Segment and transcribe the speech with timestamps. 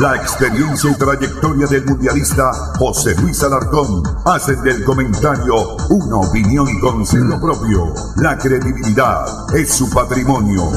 [0.00, 7.06] La experiencia y trayectoria del mundialista José Luis Alarcón hacen del comentario una opinión con
[7.06, 7.94] sello propio.
[8.16, 10.70] La credibilidad es su patrimonio.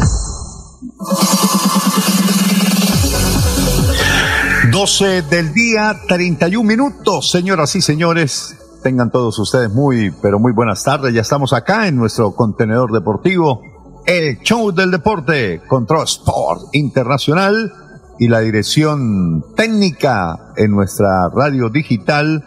[4.71, 8.55] 12 del día, 31 minutos, señoras y señores.
[8.83, 11.13] Tengan todos ustedes muy, pero muy buenas tardes.
[11.13, 13.61] Ya estamos acá en nuestro contenedor deportivo,
[14.05, 17.78] el show del deporte, Control Sport Internacional
[18.19, 22.43] y la dirección técnica en nuestra radio digital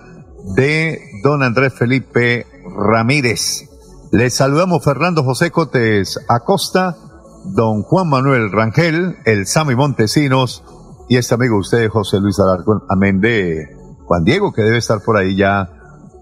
[0.55, 3.71] de don Andrés Felipe Ramírez.
[4.13, 6.97] Les saludamos Fernando José Cotes Acosta,
[7.47, 10.63] don Juan Manuel Rangel, el Sami Montesinos
[11.09, 15.01] y este amigo de ustedes, José Luis Alarcón, amén de Juan Diego, que debe estar
[15.01, 15.71] por ahí ya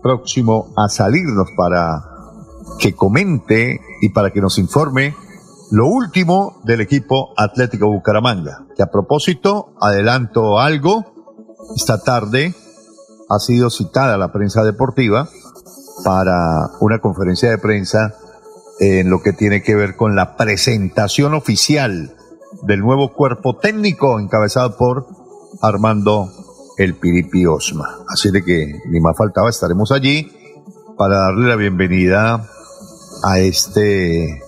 [0.00, 2.04] próximo a salirnos para
[2.78, 5.14] que comente y para que nos informe
[5.70, 11.04] lo último del equipo Atlético Bucaramanga, que a propósito, adelanto algo,
[11.76, 12.54] esta tarde
[13.28, 15.28] ha sido citada la prensa deportiva
[16.04, 18.14] para una conferencia de prensa
[18.80, 22.16] en lo que tiene que ver con la presentación oficial
[22.62, 25.06] del nuevo cuerpo técnico encabezado por
[25.62, 26.32] Armando
[26.78, 27.98] El Piripi Osma.
[28.08, 30.32] Así de que ni más faltaba, estaremos allí
[30.96, 32.48] para darle la bienvenida
[33.22, 34.42] a este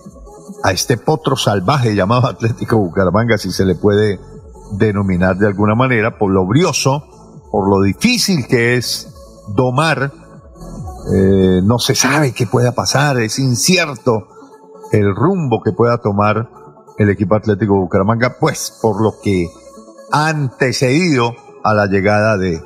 [0.63, 4.19] a este potro salvaje llamado Atlético Bucaramanga, si se le puede
[4.71, 7.03] denominar de alguna manera, por lo brioso,
[7.51, 9.13] por lo difícil que es
[9.49, 10.11] domar,
[11.13, 14.27] eh, no se sabe qué pueda pasar, es incierto
[14.93, 16.49] el rumbo que pueda tomar
[16.97, 19.49] el equipo Atlético Bucaramanga, pues por lo que
[20.11, 22.61] ha antecedido a la llegada de,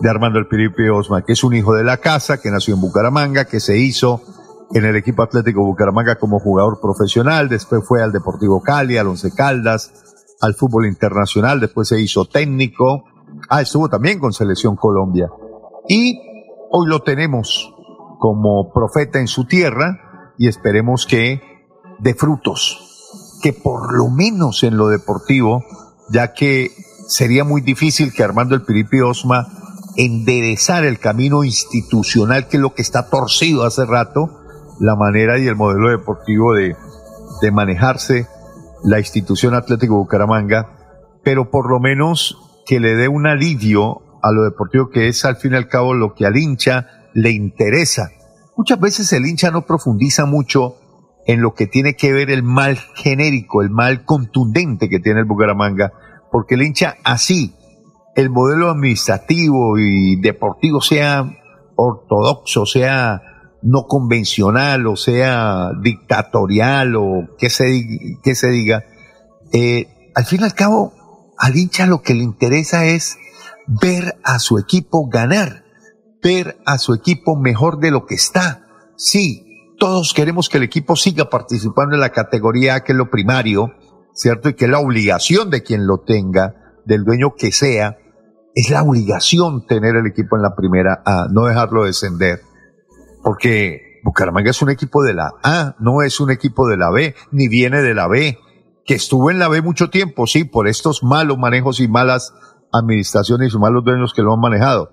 [0.00, 2.82] de Armando El Piripi Osma, que es un hijo de la casa, que nació en
[2.82, 4.20] Bucaramanga, que se hizo
[4.74, 9.30] en el equipo Atlético Bucaramanga como jugador profesional, después fue al Deportivo Cali, al Once
[9.34, 9.92] Caldas,
[10.40, 13.04] al fútbol internacional, después se hizo técnico,
[13.48, 15.28] ah, estuvo también con Selección Colombia.
[15.88, 16.18] Y
[16.70, 17.74] hoy lo tenemos
[18.18, 21.40] como profeta en su tierra y esperemos que
[21.98, 25.64] dé frutos, que por lo menos en lo deportivo,
[26.10, 26.70] ya que
[27.08, 29.48] sería muy difícil que Armando el Piripi Osma
[29.96, 34.41] enderezar el camino institucional que es lo que está torcido hace rato,
[34.82, 36.74] la manera y el modelo deportivo de,
[37.40, 38.26] de manejarse
[38.82, 40.76] la institución Atlético Bucaramanga,
[41.22, 45.36] pero por lo menos que le dé un alivio a lo deportivo que es al
[45.36, 48.10] fin y al cabo lo que al hincha le interesa.
[48.56, 50.76] Muchas veces el hincha no profundiza mucho
[51.26, 55.26] en lo que tiene que ver el mal genérico, el mal contundente que tiene el
[55.26, 55.92] Bucaramanga,
[56.32, 57.54] porque el hincha así,
[58.16, 61.30] el modelo administrativo y deportivo sea
[61.76, 63.31] ortodoxo, sea
[63.62, 68.84] no convencional, o sea, dictatorial, o que se, que se diga,
[69.52, 70.92] eh, al fin y al cabo,
[71.38, 73.18] al hincha lo que le interesa es
[73.66, 75.64] ver a su equipo ganar,
[76.22, 78.66] ver a su equipo mejor de lo que está.
[78.96, 83.10] Sí, todos queremos que el equipo siga participando en la categoría A, que es lo
[83.10, 83.72] primario,
[84.12, 84.48] ¿cierto?
[84.48, 87.96] Y que la obligación de quien lo tenga, del dueño que sea,
[88.54, 92.40] es la obligación tener el equipo en la primera A, no dejarlo descender
[93.22, 97.14] porque Bucaramanga es un equipo de la A, no es un equipo de la B,
[97.30, 98.38] ni viene de la B,
[98.84, 102.34] que estuvo en la B mucho tiempo, sí, por estos malos manejos y malas
[102.72, 104.92] administraciones y malos dueños que lo han manejado,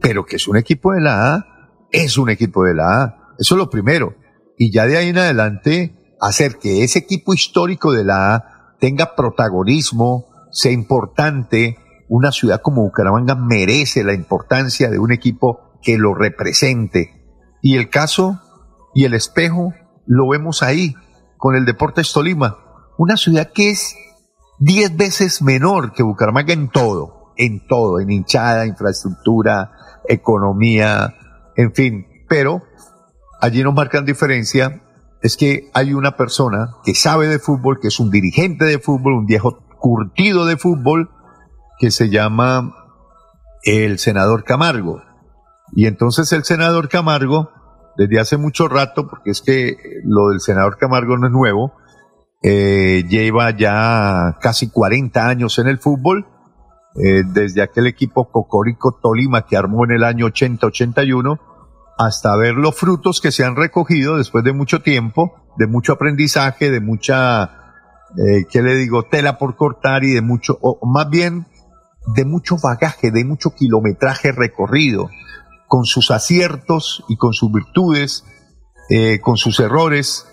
[0.00, 1.46] pero que es un equipo de la A,
[1.90, 4.14] es un equipo de la A, eso es lo primero.
[4.58, 9.14] Y ya de ahí en adelante, hacer que ese equipo histórico de la A tenga
[9.14, 16.14] protagonismo, sea importante, una ciudad como Bucaramanga merece la importancia de un equipo que lo
[16.14, 17.15] represente,
[17.62, 18.40] y el caso
[18.94, 19.74] y el espejo
[20.06, 20.94] lo vemos ahí
[21.36, 22.56] con el Deportes Tolima,
[22.98, 23.96] una ciudad que es
[24.58, 29.72] diez veces menor que Bucaramanga en todo, en todo, en hinchada, infraestructura,
[30.08, 31.14] economía,
[31.56, 32.62] en fin, pero
[33.40, 34.82] allí nos marcan diferencia
[35.22, 39.14] es que hay una persona que sabe de fútbol, que es un dirigente de fútbol,
[39.14, 41.10] un viejo curtido de fútbol,
[41.78, 42.74] que se llama
[43.62, 45.02] el senador Camargo.
[45.72, 47.50] Y entonces el senador Camargo,
[47.96, 51.72] desde hace mucho rato, porque es que lo del senador Camargo no es nuevo,
[52.42, 56.26] eh, lleva ya casi 40 años en el fútbol,
[56.94, 61.40] eh, desde aquel equipo Cocorico Tolima que armó en el año 80-81,
[61.98, 66.70] hasta ver los frutos que se han recogido después de mucho tiempo, de mucho aprendizaje,
[66.70, 67.44] de mucha,
[68.16, 71.46] eh, ¿qué le digo?, tela por cortar y de mucho, o más bien,
[72.14, 75.08] de mucho bagaje, de mucho kilometraje recorrido,
[75.68, 78.24] con sus aciertos y con sus virtudes,
[78.90, 80.26] eh, con sus errores,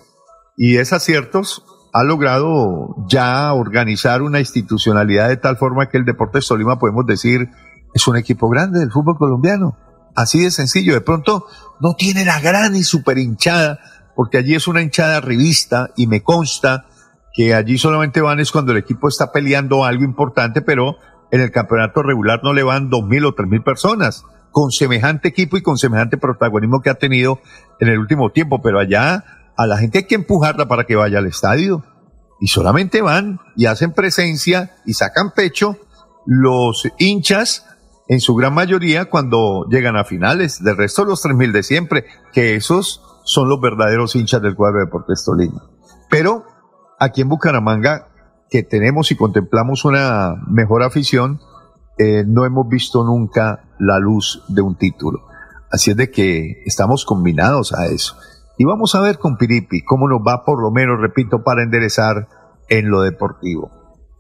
[0.57, 6.47] y esos aciertos ha logrado ya organizar una institucionalidad de tal forma que el Deportes
[6.47, 7.49] Tolima, podemos decir,
[7.93, 9.77] es un equipo grande del fútbol colombiano
[10.15, 10.93] Así de sencillo.
[10.93, 11.47] De pronto
[11.79, 13.79] no tiene la gran y super hinchada,
[14.15, 16.85] porque allí es una hinchada revista y me consta
[17.33, 20.97] que allí solamente van es cuando el equipo está peleando algo importante, pero
[21.31, 25.27] en el campeonato regular no le van dos mil o tres mil personas con semejante
[25.27, 27.39] equipo y con semejante protagonismo que ha tenido
[27.79, 28.61] en el último tiempo.
[28.61, 29.25] Pero allá
[29.57, 31.83] a la gente hay que empujarla para que vaya al estadio.
[32.39, 35.77] Y solamente van y hacen presencia y sacan pecho
[36.25, 37.65] los hinchas
[38.07, 40.63] en su gran mayoría cuando llegan a finales.
[40.63, 44.85] Del resto, los 3.000 de siempre, que esos son los verdaderos hinchas del cuadro de
[44.85, 45.63] Deportes Tolima.
[46.09, 46.43] Pero
[46.99, 48.09] aquí en Bucaramanga,
[48.49, 51.39] que tenemos y contemplamos una mejor afición,
[51.97, 55.21] eh, no hemos visto nunca la luz de un título.
[55.71, 58.15] Así es de que estamos combinados a eso.
[58.57, 62.27] Y vamos a ver con Piripi cómo nos va, por lo menos, repito, para enderezar
[62.69, 63.71] en lo deportivo.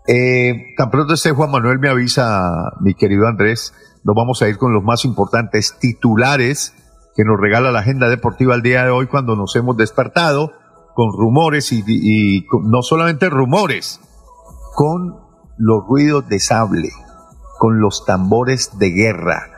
[0.07, 3.73] Eh, tan pronto este Juan Manuel me avisa, mi querido Andrés,
[4.03, 6.73] nos vamos a ir con los más importantes titulares
[7.15, 10.51] que nos regala la agenda deportiva el día de hoy cuando nos hemos despertado
[10.95, 14.01] con rumores y, no solamente rumores,
[14.75, 15.19] con
[15.57, 16.89] los ruidos de sable,
[17.59, 19.52] con los tambores de guerra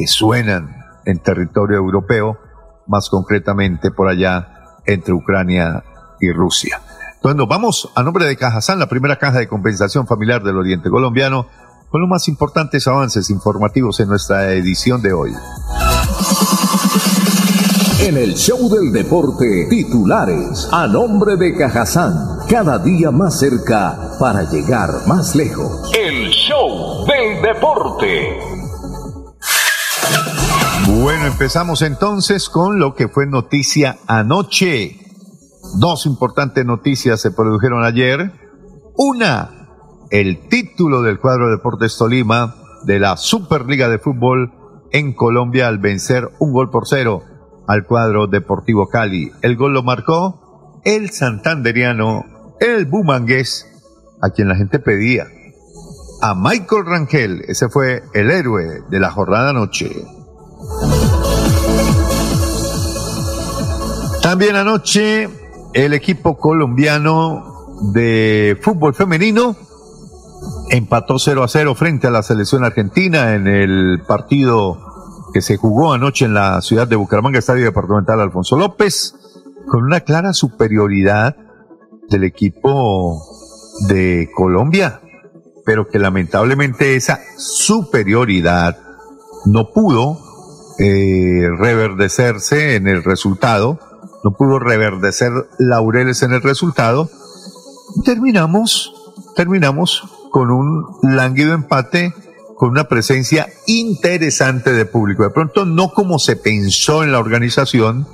[0.00, 2.38] que suenan en territorio europeo,
[2.86, 5.84] más concretamente por allá entre Ucrania
[6.20, 6.80] y Rusia.
[7.16, 10.88] Entonces nos vamos a nombre de Cajazán, la primera caja de compensación familiar del Oriente
[10.88, 11.46] Colombiano,
[11.90, 15.32] con los más importantes avances informativos en nuestra edición de hoy.
[18.00, 24.48] En el show del deporte, titulares a nombre de Cajazán, cada día más cerca para
[24.50, 25.92] llegar más lejos.
[25.94, 28.59] El show del deporte.
[30.98, 34.98] Bueno, empezamos entonces con lo que fue noticia anoche.
[35.78, 38.32] Dos importantes noticias se produjeron ayer.
[38.96, 39.68] Una,
[40.10, 44.52] el título del cuadro de Deportes Tolima de la Superliga de Fútbol
[44.90, 47.22] en Colombia al vencer un gol por cero
[47.68, 49.30] al cuadro Deportivo Cali.
[49.42, 53.66] El gol lo marcó el santanderiano, el bumangués,
[54.20, 55.26] a quien la gente pedía.
[56.20, 59.90] A Michael Rangel, ese fue el héroe de la jornada anoche.
[64.22, 65.28] También anoche
[65.72, 69.56] el equipo colombiano de fútbol femenino
[70.70, 74.78] empató 0 a 0 frente a la selección argentina en el partido
[75.32, 79.14] que se jugó anoche en la ciudad de Bucaramanga, Estadio Departamental Alfonso López,
[79.66, 81.36] con una clara superioridad
[82.08, 83.22] del equipo
[83.88, 85.00] de Colombia,
[85.64, 88.78] pero que lamentablemente esa superioridad
[89.46, 90.29] no pudo
[90.80, 93.78] eh, reverdecerse en el resultado
[94.22, 97.08] no pudo reverdecer laureles en el resultado.
[98.04, 98.92] Terminamos,
[99.34, 102.14] terminamos con un lánguido empate,
[102.56, 105.22] con una presencia interesante de público.
[105.22, 108.06] De pronto no como se pensó en la organización,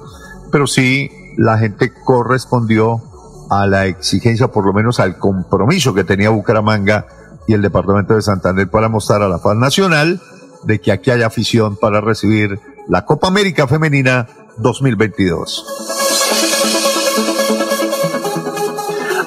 [0.52, 3.02] pero sí la gente correspondió
[3.50, 7.06] a la exigencia, por lo menos al compromiso que tenía Bucaramanga
[7.48, 10.20] y el departamento de Santander para mostrar a la paz nacional
[10.66, 12.58] de que aquí hay afición para recibir
[12.88, 14.26] la Copa América Femenina
[14.58, 15.64] 2022.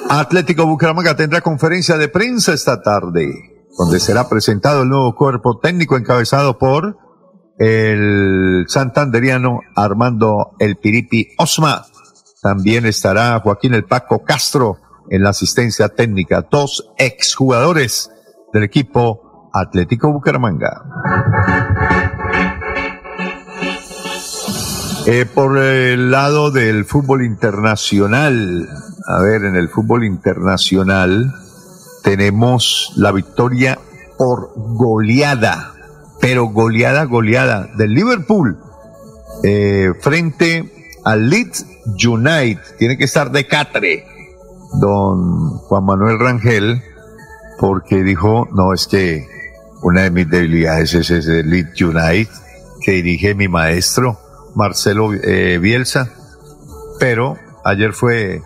[0.10, 5.98] Atlético Bucaramanga tendrá conferencia de prensa esta tarde, donde será presentado el nuevo cuerpo técnico
[5.98, 6.98] encabezado por
[7.58, 11.86] el santanderiano Armando El Piripi Osma.
[12.41, 14.77] También estará Joaquín El Paco Castro
[15.10, 18.12] en la asistencia técnica, dos exjugadores
[18.53, 20.84] del equipo Atlético Bucaramanga.
[25.06, 28.70] Eh, por el lado del fútbol internacional,
[29.08, 31.34] a ver, en el fútbol internacional
[32.03, 33.79] tenemos la victoria
[34.18, 35.74] por goleada,
[36.22, 38.60] pero goleada, goleada del Liverpool
[39.44, 41.65] eh, frente al Leeds
[42.06, 42.60] United.
[42.77, 44.06] Tiene que estar de catre,
[44.79, 46.84] don Juan Manuel Rangel,
[47.60, 49.25] porque dijo, no, es que
[49.82, 52.28] una de mis debilidades es ese Leeds United
[52.82, 54.18] que dirige mi maestro
[54.56, 56.10] Marcelo eh, Bielsa,
[57.00, 58.42] pero ayer fue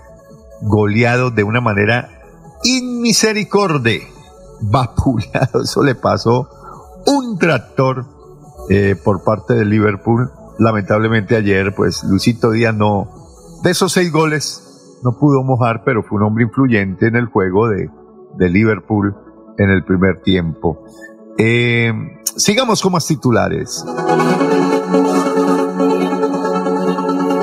[0.62, 2.10] goleado de una manera
[2.64, 4.08] inmisericorde,
[4.62, 6.50] vapuleado, eso le pasó
[7.06, 8.06] un tractor
[8.70, 10.32] eh, por parte de Liverpool.
[10.60, 13.10] Lamentablemente ayer, pues Luisito Díaz no,
[13.64, 17.68] de esos seis goles, no pudo mojar, pero fue un hombre influyente en el juego
[17.68, 17.90] de,
[18.38, 19.16] de Liverpool
[19.58, 20.86] en el primer tiempo.
[21.38, 21.92] Eh,
[22.36, 23.84] sigamos con más titulares.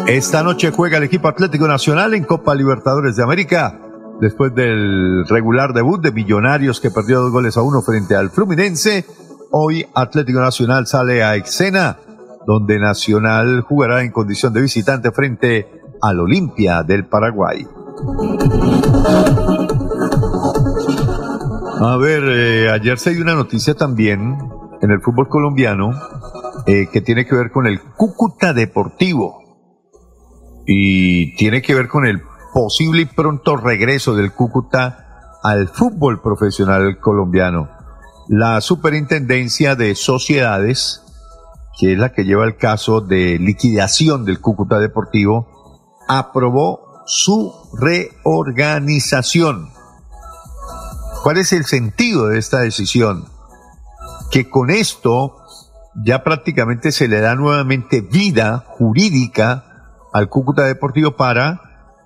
[0.07, 3.81] Esta noche juega el equipo Atlético Nacional en Copa Libertadores de América.
[4.21, 9.07] Después del regular debut de Millonarios que perdió dos goles a uno frente al Fluminense,
[9.51, 11.97] hoy Atlético Nacional sale a Exena,
[12.47, 15.69] donde Nacional jugará en condición de visitante frente
[16.03, 17.67] al Olimpia del Paraguay.
[21.83, 24.37] A ver, eh, ayer se dio una noticia también
[24.83, 25.99] en el fútbol colombiano
[26.67, 29.39] eh, que tiene que ver con el Cúcuta Deportivo
[30.67, 32.21] y tiene que ver con el
[32.53, 37.71] posible y pronto regreso del Cúcuta al fútbol profesional colombiano.
[38.29, 41.03] La Superintendencia de Sociedades,
[41.79, 45.49] que es la que lleva el caso de liquidación del Cúcuta Deportivo,
[46.09, 49.80] aprobó su reorganización.
[51.23, 53.27] ¿Cuál es el sentido de esta decisión?
[54.31, 55.37] Que con esto
[55.95, 59.65] ya prácticamente se le da nuevamente vida jurídica
[60.13, 61.61] al Cúcuta Deportivo para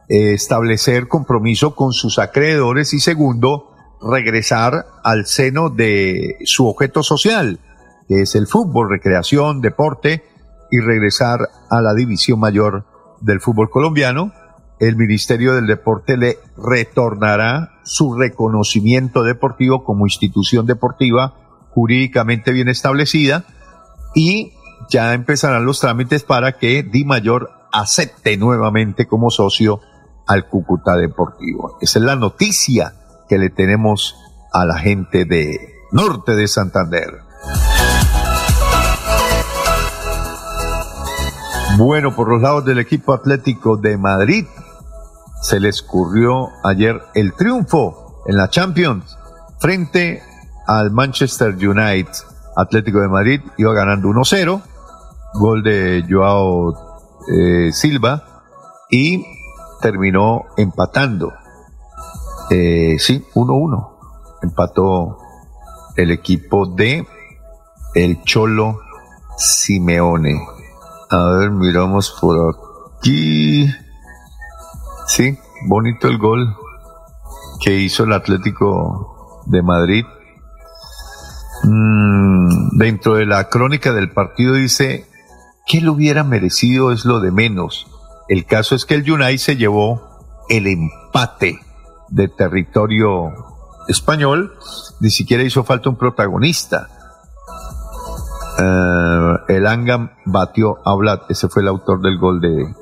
[0.08, 3.70] eh, establecer compromiso con sus acreedores y segundo,
[4.02, 7.60] regresar al seno de su objeto social,
[8.08, 10.24] que es el fútbol, recreación, deporte,
[10.72, 11.38] y regresar
[11.70, 12.84] a la división mayor
[13.20, 14.32] del fútbol colombiano.
[14.80, 21.34] El Ministerio del Deporte le retornará su reconocimiento deportivo como institución deportiva
[21.70, 23.44] jurídicamente bien establecida
[24.14, 24.52] y
[24.90, 29.80] ya empezarán los trámites para que Di Mayor acepte nuevamente como socio
[30.26, 31.78] al Cúcuta Deportivo.
[31.80, 32.94] Esa es la noticia
[33.28, 34.16] que le tenemos
[34.52, 35.58] a la gente de
[35.92, 37.10] Norte de Santander.
[41.76, 44.46] Bueno, por los lados del equipo atlético de Madrid,
[45.44, 49.18] se le escurrió ayer el triunfo en la Champions
[49.58, 50.22] frente
[50.66, 52.08] al Manchester United.
[52.56, 54.62] Atlético de Madrid iba ganando 1-0,
[55.34, 56.72] gol de Joao
[57.28, 58.42] eh, Silva
[58.90, 59.22] y
[59.82, 61.34] terminó empatando.
[62.48, 63.90] Eh, sí, 1-1.
[64.44, 65.18] Empató
[65.96, 67.06] el equipo de
[67.94, 68.80] el Cholo
[69.36, 70.40] Simeone.
[71.10, 72.56] A ver, miramos por
[72.96, 73.68] aquí.
[75.06, 76.56] Sí, bonito el gol
[77.60, 80.04] que hizo el Atlético de Madrid.
[81.64, 85.06] Mm, dentro de la crónica del partido dice
[85.66, 87.86] ¿Qué lo hubiera merecido es lo de menos.
[88.28, 90.02] El caso es que el United se llevó
[90.48, 91.58] el empate
[92.08, 93.32] de territorio
[93.88, 94.52] español,
[95.00, 96.88] ni siquiera hizo falta un protagonista.
[98.58, 102.74] Eh, el Angam batió a Vlad, ese fue el autor del gol de,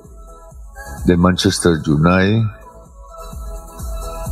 [1.04, 2.42] de Manchester United.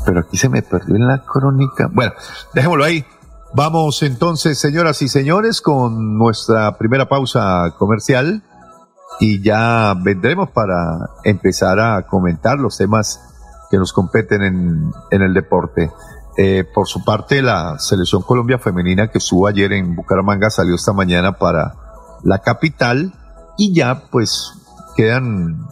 [0.05, 1.89] Pero aquí se me perdió en la crónica.
[1.93, 2.12] Bueno,
[2.55, 3.05] dejémoslo ahí.
[3.53, 8.45] Vamos entonces, señoras y señores, con nuestra primera pausa comercial
[9.19, 13.21] y ya vendremos para empezar a comentar los temas
[13.71, 15.91] que nos competen en, en el deporte.
[16.37, 20.93] Eh, por su parte, la selección Colombia femenina que estuvo ayer en Bucaramanga salió esta
[20.93, 21.75] mañana para
[22.23, 23.12] la capital
[23.59, 24.53] y ya pues
[24.97, 25.67] quedan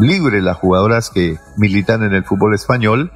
[0.00, 3.12] libres las jugadoras que militan en el fútbol español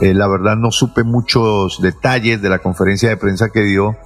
[0.00, 3.96] eh, la verdad no supe muchos detalles de la conferencia de prensa que dio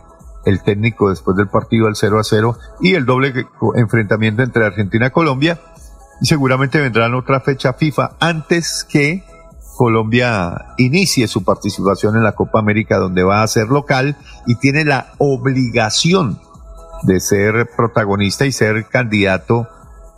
[0.46, 3.46] el técnico después del partido al 0 a 0 y el doble
[3.76, 5.60] enfrentamiento entre Argentina y Colombia.
[6.20, 9.22] Y seguramente vendrán otra fecha FIFA antes que
[9.76, 14.84] Colombia inicie su participación en la Copa América donde va a ser local y tiene
[14.84, 16.40] la obligación
[17.02, 19.68] de ser protagonista y ser candidato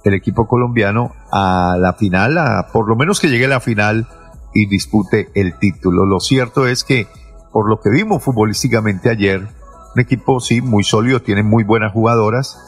[0.05, 2.39] el equipo colombiano a la final,
[2.73, 4.07] por lo menos que llegue a la final
[4.53, 6.05] y dispute el título.
[6.05, 7.09] Lo cierto es que,
[7.53, 9.49] por lo que vimos futbolísticamente ayer,
[9.95, 12.59] un equipo sí muy sólido, tiene muy buenas jugadoras,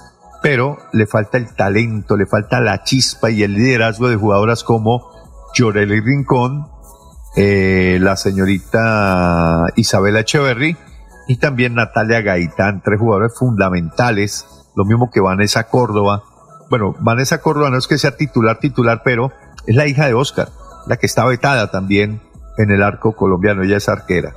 [0.42, 5.10] pero le falta el talento, le falta la chispa y el liderazgo de jugadoras como
[5.54, 6.68] Llorelli Rincón,
[7.36, 10.76] eh, la señorita Isabela Echeverry
[11.28, 16.22] y también Natalia Gaitán, tres jugadores fundamentales, lo mismo que Vanessa Córdoba,
[16.68, 19.32] bueno, Vanessa Córdoba no es que sea titular, titular, pero
[19.66, 20.48] es la hija de Oscar,
[20.86, 22.20] la que está vetada también
[22.58, 24.34] en el arco colombiano, ella es arquera.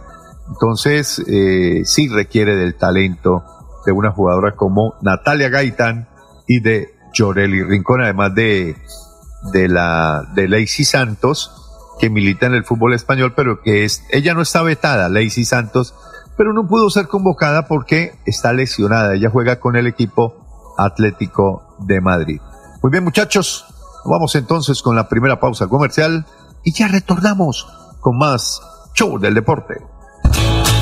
[0.49, 3.43] Entonces, eh, sí requiere del talento
[3.85, 6.09] de una jugadora como Natalia Gaitán
[6.47, 8.75] y de Llorelli Rincón, además de,
[9.53, 11.55] de la de Lacey Santos,
[11.99, 15.93] que milita en el fútbol español, pero que es, ella no está vetada, Lacey Santos,
[16.37, 19.15] pero no pudo ser convocada porque está lesionada.
[19.15, 22.41] Ella juega con el equipo Atlético de Madrid.
[22.81, 23.65] Muy bien, muchachos,
[24.05, 26.25] vamos entonces con la primera pausa comercial
[26.63, 27.67] y ya retornamos
[27.99, 28.61] con más
[28.93, 29.75] show del deporte.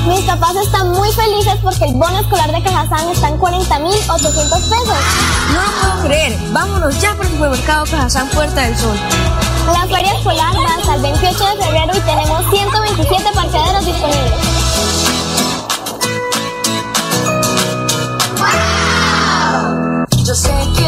[0.06, 4.98] Mis papás están muy felices porque el bono escolar de Cajazán está en 40.800 pesos.
[5.52, 6.38] No lo puedo creer.
[6.52, 8.96] Vámonos ya por el supermercado Cajazán Puerta del Sol.
[9.66, 14.32] La feria escolar va hasta el 28 de febrero y tenemos 127 parqueaderos disponibles.
[20.24, 20.87] Yo sé que.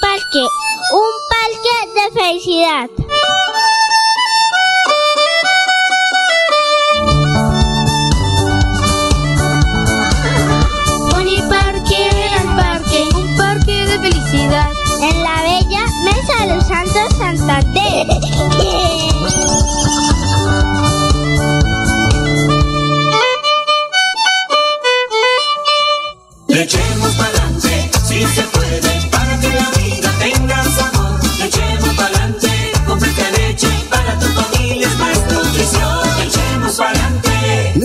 [0.00, 0.48] Parque,
[0.92, 2.90] un parque de felicidad.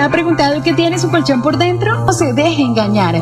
[0.00, 2.06] ¿Te ha preguntado qué tiene su colchón por dentro?
[2.06, 3.16] O se deje engañar.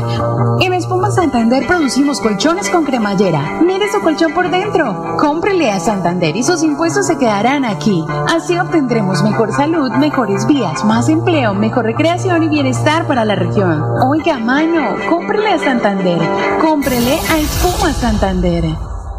[0.60, 3.58] En Espuma Santander producimos colchones con cremallera.
[3.66, 5.16] Mire su colchón por dentro.
[5.18, 8.04] Cómprele a Santander y sus impuestos se quedarán aquí.
[8.32, 13.82] Así obtendremos mejor salud, mejores vías, más empleo, mejor recreación y bienestar para la región.
[14.06, 16.20] Oiga, mano, cómprele a Santander.
[16.60, 18.97] Cómprele a Espuma Santander.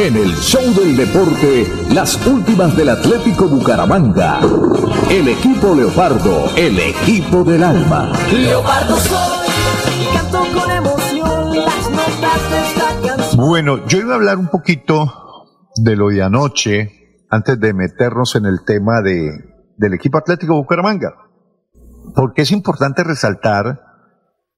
[0.00, 4.40] En el show del deporte, las últimas del Atlético Bucaramanga.
[5.10, 8.10] El equipo Leopardo, el equipo del alma.
[8.32, 13.46] Leopardo soy canto con emoción las notas de esta canción.
[13.46, 15.12] Bueno, yo iba a hablar un poquito
[15.76, 19.32] de lo de anoche, antes de meternos en el tema de,
[19.76, 21.12] del equipo Atlético Bucaramanga.
[22.14, 23.78] Porque es importante resaltar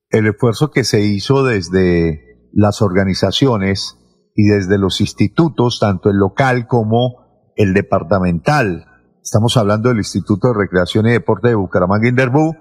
[0.09, 3.99] el esfuerzo que se hizo desde las organizaciones
[4.35, 8.87] y desde los institutos, tanto el local como el departamental.
[9.23, 12.57] Estamos hablando del Instituto de Recreación y Deporte de Bucaramanga Inderbú,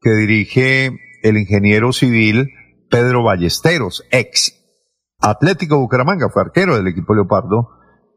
[0.00, 2.48] que dirige el ingeniero civil
[2.88, 4.56] Pedro Ballesteros, ex
[5.20, 7.68] Atlético Bucaramanga, fue arquero del equipo Leopardo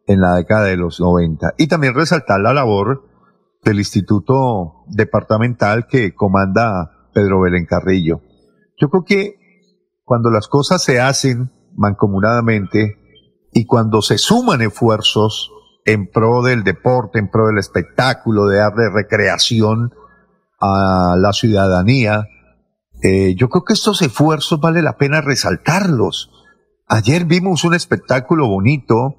[0.07, 1.53] en la década de los 90.
[1.57, 3.03] Y también resaltar la labor
[3.63, 8.21] del Instituto Departamental que comanda Pedro Belén Carrillo.
[8.77, 9.35] Yo creo que
[10.03, 12.97] cuando las cosas se hacen mancomunadamente
[13.51, 15.51] y cuando se suman esfuerzos
[15.85, 19.93] en pro del deporte, en pro del espectáculo, de darle recreación
[20.59, 22.27] a la ciudadanía,
[23.03, 26.31] eh, yo creo que estos esfuerzos vale la pena resaltarlos.
[26.87, 29.15] Ayer vimos un espectáculo bonito,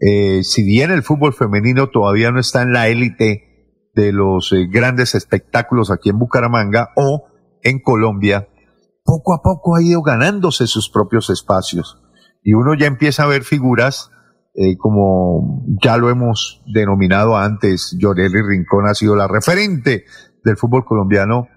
[0.00, 4.66] eh, si bien el fútbol femenino todavía no está en la élite de los eh,
[4.70, 7.26] grandes espectáculos aquí en Bucaramanga o
[7.62, 8.48] en Colombia,
[9.18, 12.00] poco a poco ha ido ganándose sus propios espacios.
[12.42, 14.10] Y uno ya empieza a ver figuras,
[14.54, 20.04] eh, como ya lo hemos denominado antes, Yoreli Rincón ha sido la referente
[20.44, 21.48] del fútbol colombiano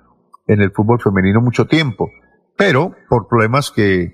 [0.47, 2.09] en el fútbol femenino mucho tiempo.
[2.57, 4.13] pero por problemas que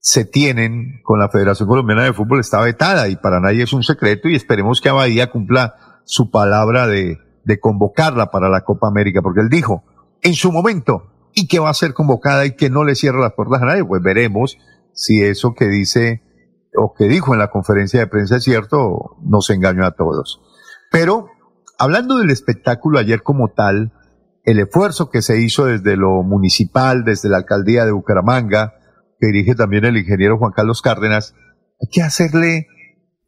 [0.00, 3.84] se tienen con la Federación Colombiana de Fútbol está vetada y para nadie es un
[3.84, 9.22] secreto y esperemos que Abadía cumpla su palabra de, de convocarla para la Copa América,
[9.22, 9.84] porque él dijo
[10.22, 13.34] en su momento y que va a ser convocada y que no le cierra las
[13.34, 14.56] puertas a nadie, pues veremos
[14.94, 16.22] si eso que dice
[16.74, 20.40] o que dijo en la conferencia de prensa es cierto, nos engañó a todos.
[20.90, 21.28] Pero
[21.78, 23.92] hablando del espectáculo ayer como tal,
[24.44, 28.72] el esfuerzo que se hizo desde lo municipal, desde la alcaldía de Bucaramanga,
[29.20, 31.34] que dirige también el ingeniero Juan Carlos Cárdenas,
[31.80, 32.68] hay que hacerle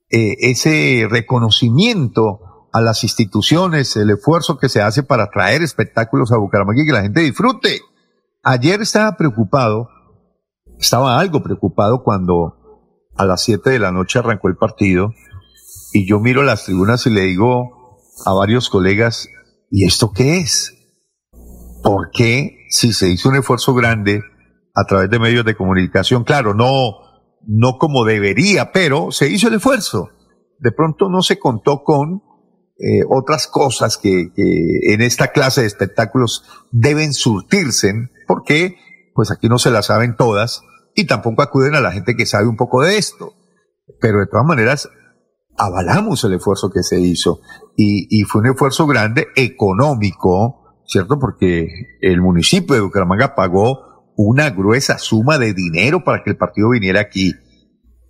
[0.09, 6.39] eh, ese reconocimiento a las instituciones, el esfuerzo que se hace para traer espectáculos a
[6.39, 7.81] Bucaramanga y que la gente disfrute.
[8.43, 9.89] Ayer estaba preocupado,
[10.79, 12.55] estaba algo preocupado cuando
[13.17, 15.13] a las 7 de la noche arrancó el partido
[15.93, 19.29] y yo miro las tribunas y le digo a varios colegas,
[19.71, 20.75] ¿y esto qué es?
[21.83, 24.23] ¿Por qué si se hizo un esfuerzo grande
[24.75, 26.23] a través de medios de comunicación?
[26.23, 26.97] Claro, no,
[27.47, 30.11] no como debería, pero se hizo el esfuerzo.
[30.61, 32.23] De pronto no se contó con
[32.79, 37.93] eh, otras cosas que, que en esta clase de espectáculos deben surtirse,
[38.29, 38.77] porque
[39.15, 40.63] pues aquí no se las saben todas
[40.95, 43.33] y tampoco acuden a la gente que sabe un poco de esto.
[44.01, 44.89] Pero de todas maneras,
[45.57, 47.41] avalamos el esfuerzo que se hizo
[47.77, 51.19] y, y fue un esfuerzo grande económico, ¿cierto?
[51.19, 51.69] Porque
[52.01, 57.01] el municipio de Bucaramanga pagó una gruesa suma de dinero para que el partido viniera
[57.01, 57.35] aquí.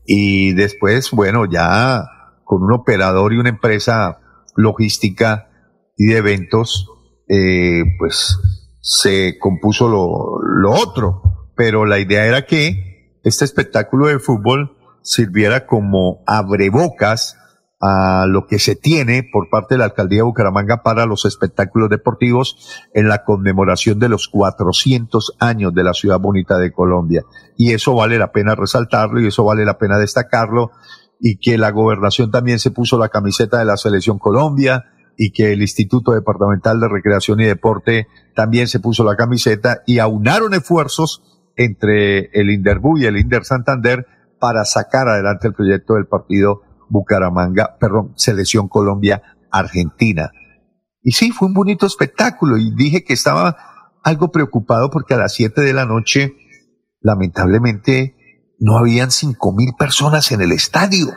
[0.04, 2.04] Y después, bueno, ya
[2.44, 4.18] con un operador y una empresa
[4.56, 5.50] logística
[5.96, 6.88] y de eventos,
[7.28, 8.38] eh, pues
[8.80, 11.50] se compuso lo, lo otro.
[11.56, 17.36] Pero la idea era que este espectáculo de fútbol sirviera como abrebocas
[17.80, 21.88] a lo que se tiene por parte de la alcaldía de Bucaramanga para los espectáculos
[21.88, 22.56] deportivos
[22.92, 27.22] en la conmemoración de los 400 años de la ciudad bonita de Colombia.
[27.56, 30.72] Y eso vale la pena resaltarlo y eso vale la pena destacarlo
[31.20, 34.84] y que la gobernación también se puso la camiseta de la selección Colombia
[35.20, 39.98] y que el Instituto Departamental de Recreación y Deporte también se puso la camiseta y
[39.98, 41.24] aunaron esfuerzos
[41.56, 44.06] entre el Inderbu y el Inder Santander
[44.38, 50.30] para sacar adelante el proyecto del partido Bucaramanga, perdón, Selección Colombia Argentina.
[51.02, 53.56] Y sí, fue un bonito espectáculo y dije que estaba
[54.04, 56.36] algo preocupado porque a las 7 de la noche,
[57.00, 58.14] lamentablemente,
[58.60, 61.08] no habían cinco mil personas en el estadio.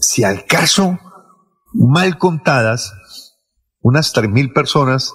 [0.00, 0.98] Si al caso,
[1.72, 2.92] mal contadas,
[3.80, 5.14] unas tres mil personas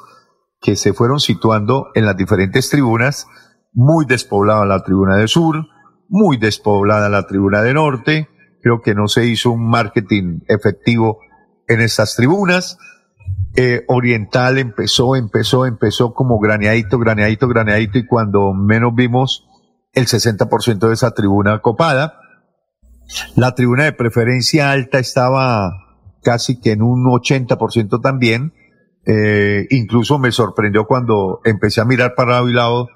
[0.61, 3.27] que se fueron situando en las diferentes tribunas,
[3.73, 5.67] muy despoblada la tribuna de sur,
[6.07, 8.29] muy despoblada la tribuna de norte,
[8.61, 11.19] creo que no se hizo un marketing efectivo
[11.67, 12.77] en esas tribunas.
[13.55, 19.47] Eh, Oriental empezó, empezó, empezó como graneadito, graneadito, graneadito y cuando menos vimos
[19.93, 22.19] el 60% de esa tribuna copada.
[23.35, 25.82] La tribuna de preferencia alta estaba
[26.23, 28.53] casi que en un 80% también.
[29.05, 32.87] Eh, incluso me sorprendió cuando empecé a mirar para un lado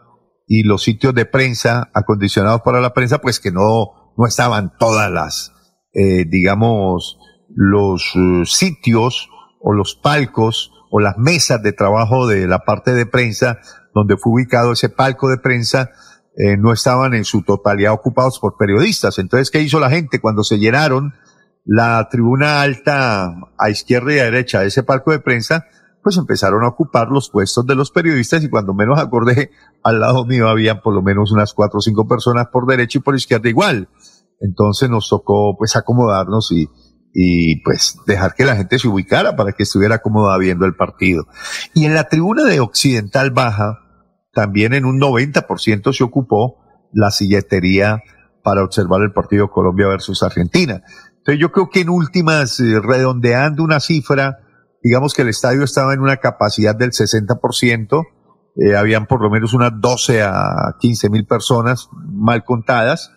[0.48, 5.12] y los sitios de prensa acondicionados para la prensa, pues que no, no estaban todas
[5.12, 5.52] las,
[5.94, 7.20] eh, digamos,
[7.54, 13.06] los uh, sitios o los palcos o las mesas de trabajo de la parte de
[13.06, 13.60] prensa
[13.98, 15.90] donde fue ubicado ese palco de prensa,
[16.38, 19.18] eh, no estaban en su totalidad ocupados por periodistas.
[19.18, 21.16] Entonces, ¿qué hizo la gente cuando se llenaron
[21.68, 25.66] la tribuna alta a izquierda y a derecha de ese palco de prensa?
[26.08, 29.52] pues empezaron a ocupar los puestos de los periodistas y cuando menos acordé,
[29.84, 33.02] al lado mío habían por lo menos unas cuatro o cinco personas por derecha y
[33.02, 33.90] por izquierda igual.
[34.40, 36.70] Entonces nos tocó pues acomodarnos y,
[37.14, 41.26] y pues dejar que la gente se ubicara para que estuviera acomodada viendo el partido.
[41.74, 43.80] Y en la tribuna de Occidental Baja,
[44.32, 46.56] también en un 90% se ocupó
[46.94, 48.02] la silletería
[48.44, 50.84] para observar el partido Colombia versus Argentina.
[51.36, 54.40] Yo creo que en últimas, eh, redondeando una cifra,
[54.82, 58.06] digamos que el estadio estaba en una capacidad del 60%,
[58.56, 63.12] eh, habían por lo menos unas 12 a 15 mil personas mal contadas,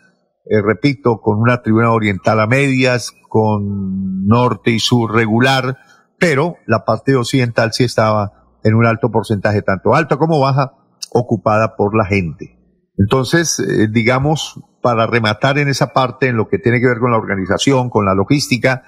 [0.45, 5.79] eh, repito, con una tribuna oriental a medias, con norte y sur regular,
[6.19, 10.73] pero la parte occidental sí estaba en un alto porcentaje, tanto alto como baja,
[11.13, 12.59] ocupada por la gente.
[12.99, 17.11] Entonces, eh, digamos, para rematar en esa parte, en lo que tiene que ver con
[17.11, 18.83] la organización, con la logística,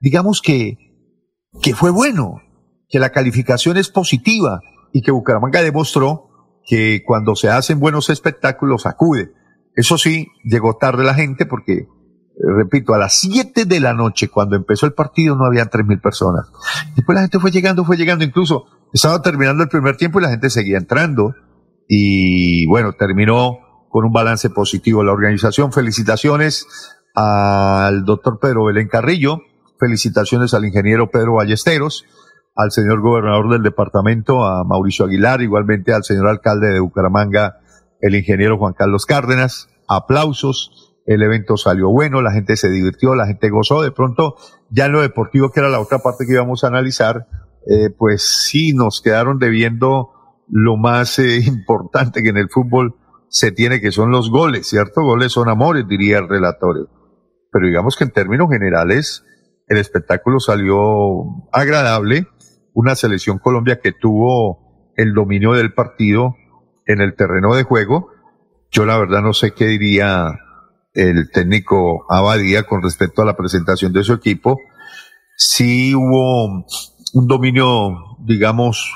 [0.00, 0.78] digamos que
[1.62, 2.42] que fue bueno,
[2.88, 4.60] que la calificación es positiva
[4.92, 6.30] y que Bucaramanga demostró
[6.66, 9.32] que cuando se hacen buenos espectáculos acude.
[9.74, 11.86] Eso sí, llegó tarde la gente porque, eh,
[12.56, 16.00] repito, a las 7 de la noche, cuando empezó el partido, no habían tres mil
[16.00, 16.46] personas.
[16.94, 20.30] Después la gente fue llegando, fue llegando, incluso estaba terminando el primer tiempo y la
[20.30, 21.34] gente seguía entrando.
[21.86, 23.58] y bueno, terminó
[23.94, 25.72] con un balance positivo la organización.
[25.72, 26.66] Felicitaciones
[27.14, 29.42] al doctor Pedro Belén Carrillo,
[29.78, 32.04] felicitaciones al ingeniero Pedro Ballesteros,
[32.56, 37.60] al señor gobernador del departamento, a Mauricio Aguilar, igualmente al señor alcalde de Bucaramanga,
[38.00, 39.68] el ingeniero Juan Carlos Cárdenas.
[39.86, 43.80] Aplausos, el evento salió bueno, la gente se divirtió, la gente gozó.
[43.80, 44.34] De pronto,
[44.70, 47.28] ya en lo deportivo, que era la otra parte que íbamos a analizar,
[47.70, 50.10] eh, pues sí nos quedaron debiendo
[50.48, 52.96] lo más eh, importante que en el fútbol
[53.28, 55.02] se tiene, que son los goles, ¿cierto?
[55.02, 56.88] Goles son amores, diría el relatorio.
[57.50, 59.24] Pero digamos que en términos generales,
[59.68, 60.76] el espectáculo salió
[61.52, 62.26] agradable.
[62.72, 66.34] Una selección Colombia que tuvo el dominio del partido
[66.86, 68.10] en el terreno de juego.
[68.70, 70.38] Yo la verdad no sé qué diría
[70.94, 74.58] el técnico Abadía con respecto a la presentación de su equipo.
[75.36, 76.64] Sí hubo
[77.14, 78.90] un dominio, digamos,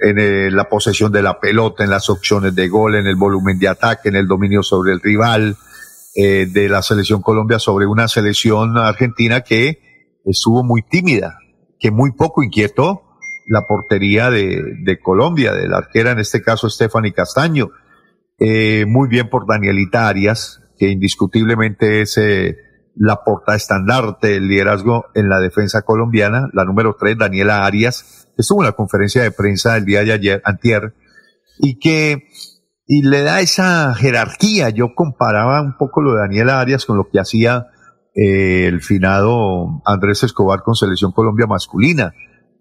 [0.00, 3.58] en eh, la posesión de la pelota, en las opciones de gol, en el volumen
[3.58, 5.56] de ataque, en el dominio sobre el rival
[6.14, 9.78] eh, de la selección Colombia sobre una selección argentina que
[10.26, 11.38] estuvo muy tímida,
[11.78, 13.02] que muy poco inquietó
[13.46, 17.70] la portería de, Colombia, de la arquera, en este caso Stephanie Castaño.
[18.38, 22.56] Eh, muy bien por Danielita Arias, que indiscutiblemente es eh,
[22.94, 28.62] la porta estandarte el liderazgo en la defensa colombiana, la número tres, Daniela Arias, estuvo
[28.62, 30.94] en la conferencia de prensa el día de ayer, antier,
[31.58, 32.28] y que,
[32.86, 34.70] y le da esa jerarquía.
[34.70, 37.66] Yo comparaba un poco lo de Daniela Arias con lo que hacía
[38.14, 42.14] eh, el finado Andrés Escobar con Selección Colombia masculina.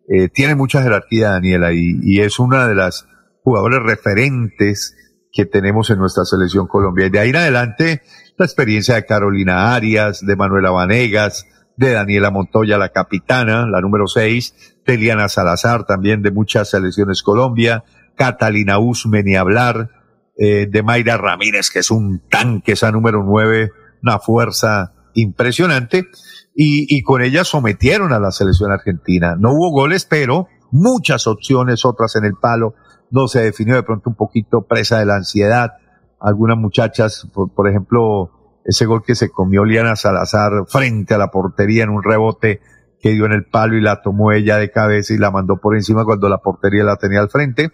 [0.07, 3.07] Eh, tiene mucha jerarquía Daniela y, y es una de las
[3.43, 4.95] jugadores referentes
[5.31, 7.07] que tenemos en nuestra selección Colombia.
[7.07, 8.01] Y de ahí en adelante,
[8.37, 11.45] la experiencia de Carolina Arias, de Manuela Vanegas,
[11.81, 17.23] de Daniela Montoya, la capitana, la número seis, de Eliana Salazar, también de muchas selecciones
[17.23, 17.83] Colombia,
[18.15, 19.89] Catalina Usme, ni hablar,
[20.37, 23.71] eh, de Mayra Ramírez, que es un tanque, esa número nueve,
[24.03, 26.05] una fuerza impresionante,
[26.55, 29.35] y, y con ella sometieron a la selección argentina.
[29.39, 32.75] No hubo goles, pero muchas opciones, otras en el palo,
[33.09, 35.71] no se definió de pronto un poquito presa de la ansiedad.
[36.19, 38.29] Algunas muchachas, por, por ejemplo,
[38.65, 42.61] ese gol que se comió Liana Salazar frente a la portería en un rebote
[43.01, 45.75] que dio en el palo y la tomó ella de cabeza y la mandó por
[45.75, 47.71] encima cuando la portería la tenía al frente.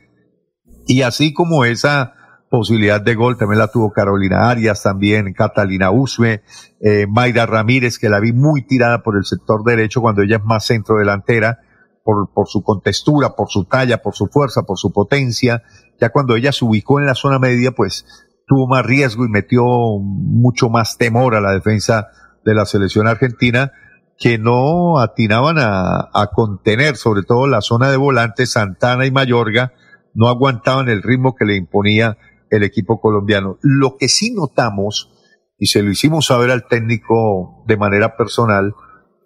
[0.85, 2.13] Y así como esa
[2.49, 6.43] posibilidad de gol también la tuvo Carolina Arias, también Catalina Usme,
[6.79, 10.43] eh, Mayra Ramírez, que la vi muy tirada por el sector derecho cuando ella es
[10.45, 11.59] más centro delantera
[12.05, 15.63] por, por su contextura, por su talla, por su fuerza, por su potencia.
[15.99, 18.05] Ya cuando ella se ubicó en la zona media, pues
[18.47, 19.63] tuvo más riesgo y metió
[19.99, 22.07] mucho más temor a la defensa
[22.45, 23.73] de la selección argentina
[24.17, 29.73] que no atinaban a, contener, sobre todo la zona de volantes, Santana y Mayorga,
[30.13, 32.17] no aguantaban el ritmo que le imponía
[32.49, 33.59] el equipo colombiano.
[33.61, 35.11] Lo que sí notamos,
[35.59, 38.73] y se lo hicimos saber al técnico de manera personal,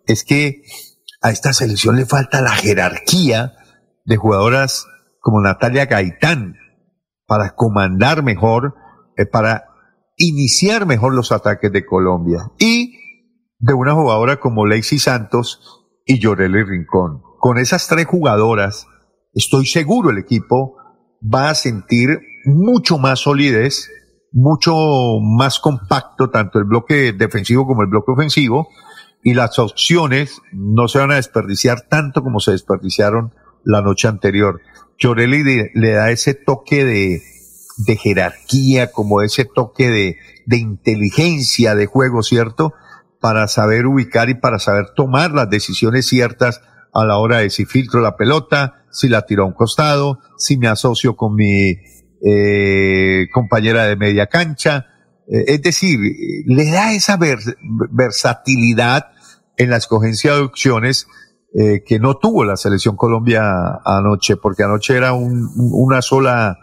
[0.08, 0.64] es que
[1.22, 3.54] a esta selección le falta la jerarquía
[4.04, 4.88] de jugadoras
[5.20, 6.56] como Natalia Gaitán
[7.28, 8.76] para comandar mejor,
[9.32, 9.65] para
[10.17, 12.52] iniciar mejor los ataques de Colombia.
[12.60, 12.95] Y
[13.60, 17.21] de una jugadora como Lacey Santos y Yoreli Rincón.
[17.39, 18.88] Con esas tres jugadoras,
[19.34, 20.76] estoy seguro el equipo
[21.21, 23.89] va a sentir mucho más solidez,
[24.32, 24.74] mucho
[25.21, 28.67] más compacto, tanto el bloque defensivo como el bloque ofensivo,
[29.24, 34.60] y las opciones no se van a desperdiciar tanto como se desperdiciaron la noche anterior.
[34.97, 37.21] Chorelli de- le da ese toque de,
[37.86, 42.74] de jerarquía, como ese toque de, de inteligencia de juego, ¿cierto?
[43.20, 46.62] Para saber ubicar y para saber tomar las decisiones ciertas
[46.94, 50.58] a la hora de si filtro la pelota, si la tiro a un costado, si
[50.58, 51.76] me asocio con mi
[52.24, 54.88] eh, compañera de media cancha.
[55.28, 56.00] Eh, es decir,
[56.46, 57.56] le da esa vers-
[57.91, 59.08] versatilidad
[59.58, 61.08] en la escogencia de opciones
[61.54, 63.44] eh, que no tuvo la selección Colombia
[63.86, 66.58] anoche, porque anoche era un- una sola,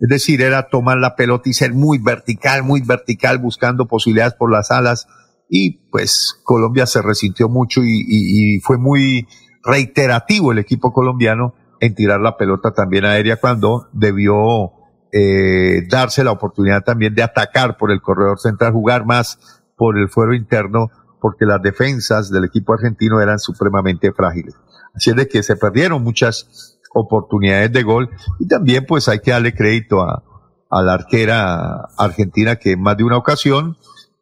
[0.00, 4.50] es decir, era tomar la pelota y ser muy vertical, muy vertical, buscando posibilidades por
[4.50, 5.06] las alas.
[5.48, 9.28] Y pues Colombia se resintió mucho y, fue muy
[9.62, 14.72] reiterativo el equipo colombiano en tirar la pelota también aérea cuando debió
[15.12, 19.38] eh, darse la oportunidad también de atacar por el corredor central, jugar más
[19.76, 24.54] por el fuero interno, porque las defensas del equipo argentino eran supremamente frágiles.
[24.94, 29.30] Así es de que se perdieron muchas oportunidades de gol y también pues hay que
[29.30, 30.24] darle crédito a,
[30.70, 33.76] la arquera argentina que en más de una ocasión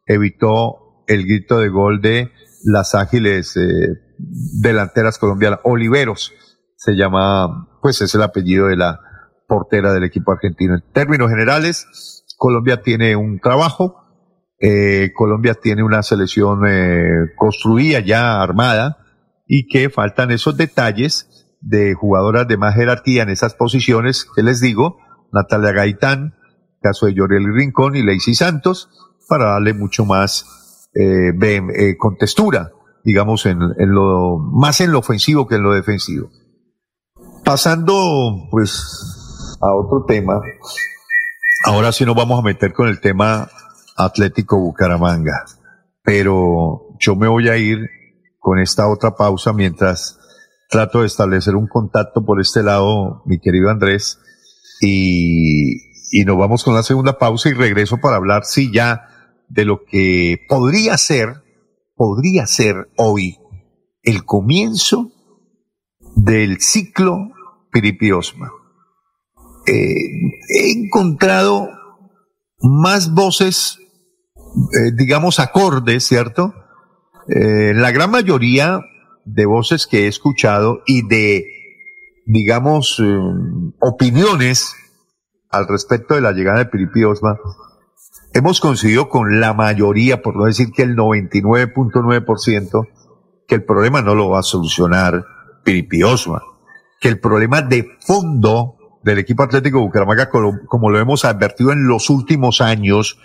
[0.07, 2.31] evitó el grito de gol de
[2.63, 5.59] las ágiles eh, delanteras colombianas.
[5.63, 6.33] Oliveros
[6.75, 8.99] se llama, pues es el apellido de la
[9.47, 10.73] portera del equipo argentino.
[10.73, 13.97] En términos generales, Colombia tiene un trabajo,
[14.59, 18.97] eh, Colombia tiene una selección eh, construida ya armada
[19.47, 24.61] y que faltan esos detalles de jugadoras de más jerarquía en esas posiciones que les
[24.61, 24.97] digo,
[25.31, 26.35] Natalia Gaitán,
[26.81, 28.89] caso de Yorel Rincón y Lacey Santos,
[29.27, 32.71] para darle mucho más eh, eh, contextura,
[33.03, 36.29] digamos, en, en lo, más en lo ofensivo que en lo defensivo.
[37.43, 40.41] Pasando, pues, a otro tema,
[41.65, 43.49] ahora sí nos vamos a meter con el tema
[43.97, 45.45] Atlético Bucaramanga,
[46.03, 47.89] pero yo me voy a ir
[48.39, 50.18] con esta otra pausa mientras
[50.69, 54.19] trato de establecer un contacto por este lado, mi querido Andrés,
[54.81, 55.81] y,
[56.25, 59.07] nos vamos con la segunda pausa y regreso para hablar, sí, ya
[59.49, 61.43] de lo que podría ser,
[61.95, 63.37] podría ser hoy
[64.03, 65.11] el comienzo
[66.15, 67.29] del ciclo
[67.71, 68.51] Piripiosma.
[69.65, 69.73] Eh,
[70.49, 71.69] he encontrado
[72.61, 73.79] más voces,
[74.73, 76.53] eh, digamos, acordes, ¿cierto?
[77.27, 78.81] Eh, la gran mayoría
[79.33, 81.45] de voces que he escuchado y de,
[82.25, 83.19] digamos, eh,
[83.79, 84.75] opiniones
[85.49, 87.37] al respecto de la llegada de Piripi Osma,
[88.33, 92.87] hemos coincidido con la mayoría, por no decir que el 99.9%,
[93.47, 95.25] que el problema no lo va a solucionar
[95.63, 96.43] Piripi Osma,
[96.99, 101.87] que el problema de fondo del equipo Atlético Bucaramanga, como, como lo hemos advertido en
[101.87, 103.17] los últimos años,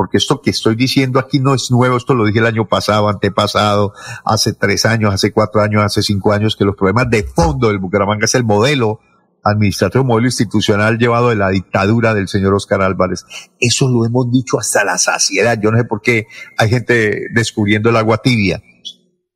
[0.00, 3.10] porque esto que estoy diciendo aquí no es nuevo, esto lo dije el año pasado,
[3.10, 3.92] antepasado,
[4.24, 7.80] hace tres años, hace cuatro años, hace cinco años, que los problemas de fondo del
[7.80, 9.00] Bucaramanga es el modelo
[9.44, 13.26] administrativo, modelo institucional llevado de la dictadura del señor Oscar Álvarez.
[13.60, 15.60] Eso lo hemos dicho hasta la saciedad.
[15.60, 18.62] Yo no sé por qué hay gente descubriendo el agua tibia.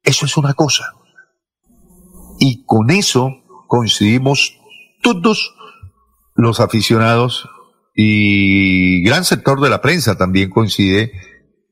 [0.02, 0.94] Eso es una cosa.
[2.38, 3.32] Y con eso
[3.68, 4.56] coincidimos
[5.02, 5.54] todos
[6.34, 7.50] los aficionados
[7.94, 11.12] y gran sector de la prensa también coincide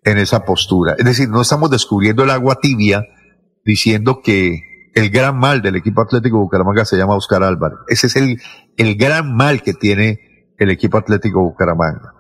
[0.05, 0.95] en esa postura.
[0.99, 3.05] Es decir, no estamos descubriendo el agua tibia
[3.65, 4.61] diciendo que
[4.95, 7.79] el gran mal del equipo Atlético Bucaramanga se llama Oscar Álvarez.
[7.89, 8.41] Ese es el,
[8.77, 12.15] el gran mal que tiene el equipo Atlético Bucaramanga.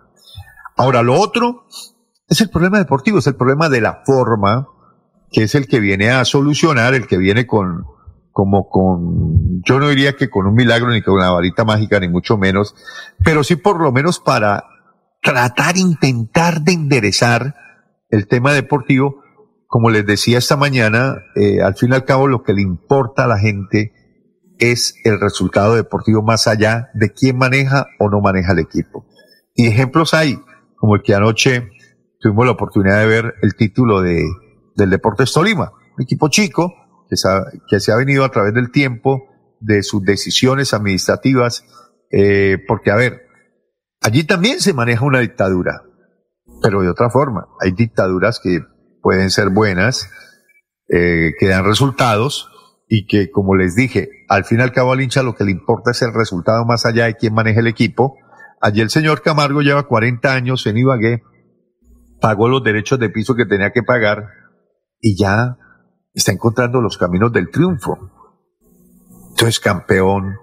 [0.76, 1.66] Ahora, lo otro
[2.28, 4.66] es el problema deportivo, es el problema de la forma,
[5.30, 7.84] que es el que viene a solucionar, el que viene con,
[8.32, 12.08] como con, yo no diría que con un milagro ni con una varita mágica, ni
[12.08, 12.74] mucho menos,
[13.22, 14.64] pero sí por lo menos para
[15.22, 17.54] tratar, intentar de enderezar
[18.08, 19.22] el tema deportivo.
[19.66, 23.24] Como les decía esta mañana, eh, al fin y al cabo lo que le importa
[23.24, 23.92] a la gente
[24.58, 29.06] es el resultado deportivo más allá de quién maneja o no maneja el equipo.
[29.54, 30.38] Y ejemplos hay,
[30.76, 31.70] como el que anoche
[32.20, 34.24] tuvimos la oportunidad de ver el título de,
[34.76, 36.74] del Deportes Tolima, un equipo chico,
[37.68, 39.28] que se, ha, venido a través del tiempo
[39.60, 41.64] de sus decisiones administrativas,
[42.10, 43.26] eh, porque a ver,
[44.00, 45.82] allí también se maneja una dictadura,
[46.62, 47.48] pero de otra forma.
[47.60, 48.60] Hay dictaduras que
[49.02, 50.08] pueden ser buenas,
[50.88, 52.48] eh, que dan resultados
[52.88, 55.50] y que, como les dije, al fin y al cabo al hincha lo que le
[55.50, 58.16] importa es el resultado más allá de quién maneja el equipo.
[58.60, 61.22] Allí el señor Camargo lleva 40 años en Ibagué,
[62.20, 64.28] pagó los derechos de piso que tenía que pagar
[65.00, 65.58] y ya
[66.14, 68.10] está encontrando los caminos del triunfo.
[69.30, 70.36] Entonces, campeón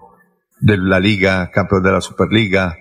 [0.60, 2.76] de la liga, campeón de la Superliga,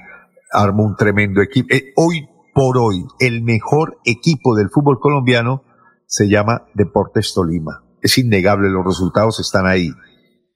[0.53, 1.69] armó un tremendo equipo.
[1.75, 5.63] Eh, hoy por hoy, el mejor equipo del fútbol colombiano
[6.07, 7.85] se llama Deportes Tolima.
[8.03, 9.91] Es innegable, los resultados están ahí.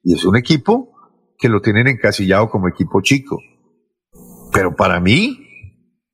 [0.03, 0.93] Y es un equipo
[1.39, 3.39] que lo tienen encasillado como equipo chico.
[4.53, 5.47] Pero para mí,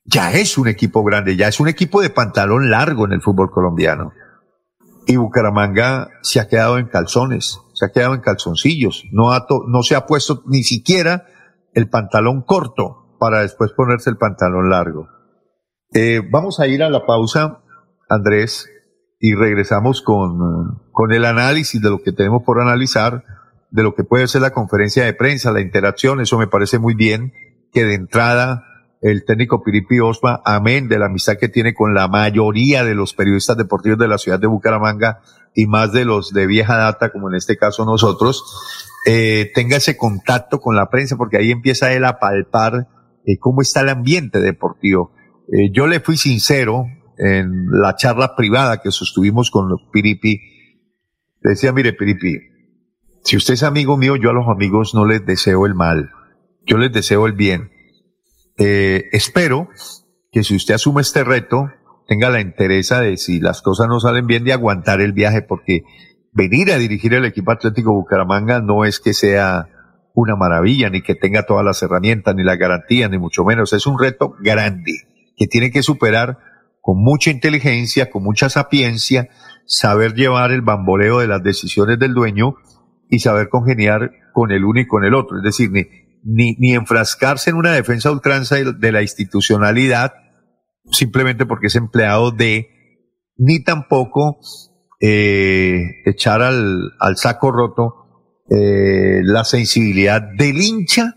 [0.04, 3.50] ya es un equipo grande, ya es un equipo de pantalón largo en el fútbol
[3.50, 4.12] colombiano.
[5.10, 9.64] Y Bucaramanga se ha quedado en calzones, se ha quedado en calzoncillos, no, ha to-
[9.66, 11.24] no se ha puesto ni siquiera
[11.72, 15.08] el pantalón corto para después ponerse el pantalón largo.
[15.94, 17.62] Eh, vamos a ir a la pausa,
[18.10, 18.68] Andrés,
[19.18, 23.24] y regresamos con, con el análisis de lo que tenemos por analizar,
[23.70, 26.94] de lo que puede ser la conferencia de prensa, la interacción, eso me parece muy
[26.94, 27.32] bien,
[27.72, 28.62] que de entrada
[29.00, 33.14] el técnico Piripi Osma, amén de la amistad que tiene con la mayoría de los
[33.14, 35.20] periodistas deportivos de la ciudad de Bucaramanga
[35.54, 38.44] y más de los de vieja data, como en este caso nosotros,
[39.06, 42.88] eh, tenga ese contacto con la prensa, porque ahí empieza él a palpar
[43.24, 45.12] eh, cómo está el ambiente deportivo.
[45.52, 46.86] Eh, yo le fui sincero
[47.18, 50.40] en la charla privada que sostuvimos con Piripi.
[51.40, 52.38] Le decía, mire, Piripi,
[53.24, 56.10] si usted es amigo mío, yo a los amigos no les deseo el mal,
[56.66, 57.70] yo les deseo el bien.
[58.58, 59.68] Eh, espero
[60.32, 61.70] que si usted asume este reto,
[62.06, 65.82] tenga la interesa de si las cosas no salen bien de aguantar el viaje, porque
[66.32, 69.68] venir a dirigir el equipo Atlético Bucaramanga no es que sea
[70.14, 73.72] una maravilla, ni que tenga todas las herramientas, ni las garantías, ni mucho menos.
[73.72, 74.92] Es un reto grande
[75.36, 76.38] que tiene que superar
[76.80, 79.28] con mucha inteligencia, con mucha sapiencia,
[79.66, 82.54] saber llevar el bamboleo de las decisiones del dueño
[83.08, 85.38] y saber congeniar con el uno y con el otro.
[85.38, 85.70] Es decir,
[86.22, 90.12] ni, ni, enfrascarse en una defensa ultranza de, de la institucionalidad
[90.90, 92.68] simplemente porque es empleado de,
[93.36, 94.38] ni tampoco
[95.00, 97.94] eh, echar al, al saco roto
[98.50, 101.14] eh, la sensibilidad del hincha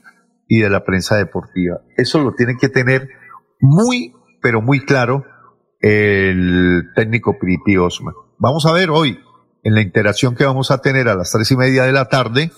[0.47, 1.81] y de la prensa deportiva.
[1.97, 3.07] Eso lo tiene que tener
[3.59, 5.23] muy, pero muy claro
[5.79, 8.13] el técnico Piripi Osman.
[8.37, 9.17] Vamos a ver hoy
[9.63, 12.51] en la interacción que vamos a tener a las tres y media de la tarde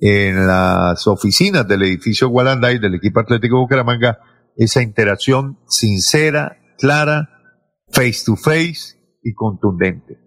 [0.00, 4.18] en las oficinas del edificio Gualanday del equipo Atlético Bucaramanga,
[4.56, 7.28] esa interacción sincera, clara,
[7.92, 10.18] face to face y contundente.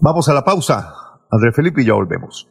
[0.00, 0.92] Vamos a la pausa.
[1.30, 2.48] André Felipe y ya volvemos.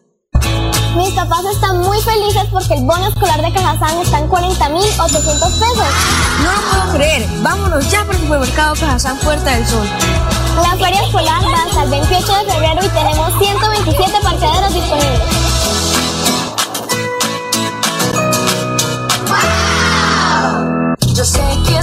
[0.95, 5.87] Mis papás están muy felices porque el bono escolar de Cajazán está en 40.800 pesos.
[6.43, 7.27] No lo puedo creer.
[7.41, 9.87] Vámonos ya por el supermercado Cajazán Puerta del Sol.
[10.55, 15.52] La feria escolar va hasta el 28 de febrero y tenemos 127 parqueaderos disponibles.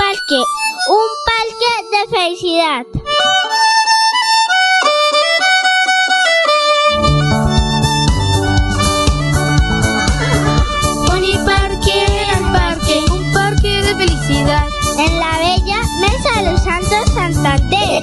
[0.00, 0.40] Poniparque,
[0.88, 2.86] un parque de felicidad.
[11.06, 11.98] Poniparque
[12.34, 14.68] al parque, un parque de felicidad.
[14.96, 18.02] En la bella Mesa de los Santos Santander.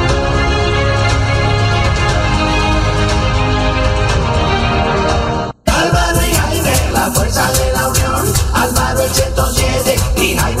[10.21, 10.60] 1990.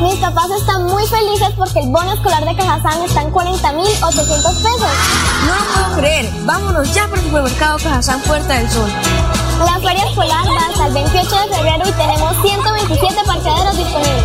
[0.00, 4.90] Mis papás están muy felices porque el bono escolar de Cajazán está en 40.800 pesos.
[5.46, 6.30] No lo puedo creer.
[6.44, 8.90] Vámonos ya por el supermercado Cajazán Puerta del Sol.
[9.58, 14.24] La feria escolar va hasta el 28 de febrero y tenemos 127 parqueaderos disponibles.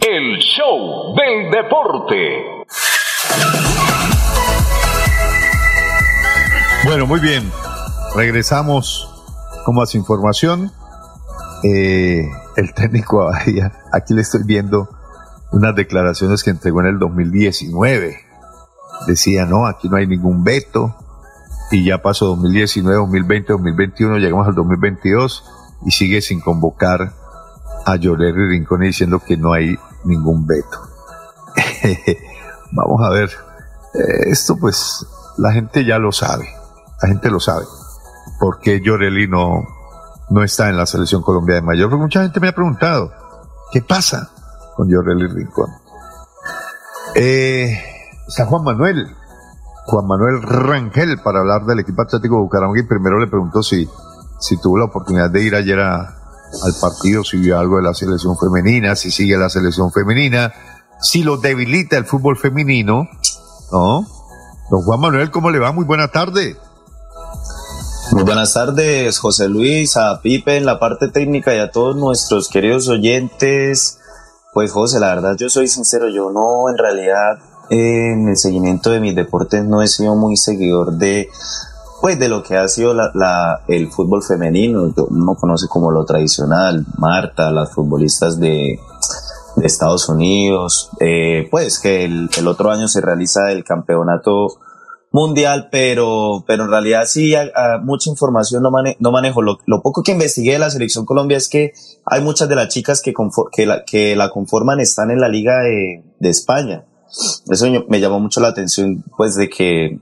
[0.00, 2.64] El show del deporte.
[6.86, 7.50] Bueno, muy bien.
[8.14, 9.10] Regresamos
[9.64, 10.70] con más información.
[11.64, 14.88] Eh, el técnico Abadía, aquí le estoy viendo
[15.50, 18.20] unas declaraciones que entregó en el 2019.
[19.08, 20.94] Decía, no, aquí no hay ningún veto.
[21.72, 25.44] Y ya pasó 2019, 2020, 2021, llegamos al 2022
[25.86, 27.14] y sigue sin convocar
[27.84, 30.82] a Llorero y Rincón diciendo que no hay ningún veto.
[32.70, 33.30] Vamos a ver.
[33.92, 35.04] Eh, esto pues
[35.36, 36.55] la gente ya lo sabe.
[37.02, 37.64] La gente lo sabe.
[38.38, 39.66] ¿Por qué Llorelli no,
[40.30, 41.90] no está en la selección Colombia de mayor?
[41.90, 43.12] Porque mucha gente me ha preguntado,
[43.72, 44.30] ¿qué pasa
[44.76, 45.70] con Llorelli Rincón?
[47.14, 47.78] Eh,
[48.26, 49.06] está Juan Manuel,
[49.86, 52.80] Juan Manuel Rangel, para hablar del equipo atlético de Bucaramanga.
[52.80, 53.88] Y primero le preguntó si,
[54.40, 58.36] si tuvo la oportunidad de ir ayer al partido, si vio algo de la selección
[58.36, 60.52] femenina, si sigue la selección femenina,
[61.00, 63.08] si lo debilita el fútbol femenino,
[63.70, 64.06] ¿no?
[64.70, 65.72] Don Juan Manuel, ¿cómo le va?
[65.72, 66.56] Muy buena tarde.
[68.12, 72.48] Muy buenas tardes, José Luis, a Pipe en la parte técnica y a todos nuestros
[72.48, 73.98] queridos oyentes.
[74.54, 79.00] Pues José, la verdad yo soy sincero, yo no en realidad en el seguimiento de
[79.00, 81.28] mis deportes no he sido muy seguidor de
[82.00, 86.04] pues de lo que ha sido la, la- el fútbol femenino, uno conoce como lo
[86.04, 88.78] tradicional, Marta, las futbolistas de,
[89.62, 94.48] Estados Unidos, eh, pues que el, otro año se realiza el campeonato
[95.16, 97.34] mundial, pero, pero en realidad sí,
[97.82, 99.40] mucha información no, mane no manejo.
[99.40, 101.72] Lo, poco que investigué de la selección Colombia es que
[102.04, 103.14] hay muchas de las chicas que,
[103.50, 106.84] que, la, que la conforman están en la liga de, de España.
[107.48, 109.98] Eso me llamó mucho la atención, pues, de que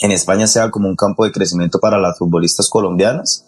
[0.00, 3.46] en España sea como un campo de crecimiento para las futbolistas colombianas.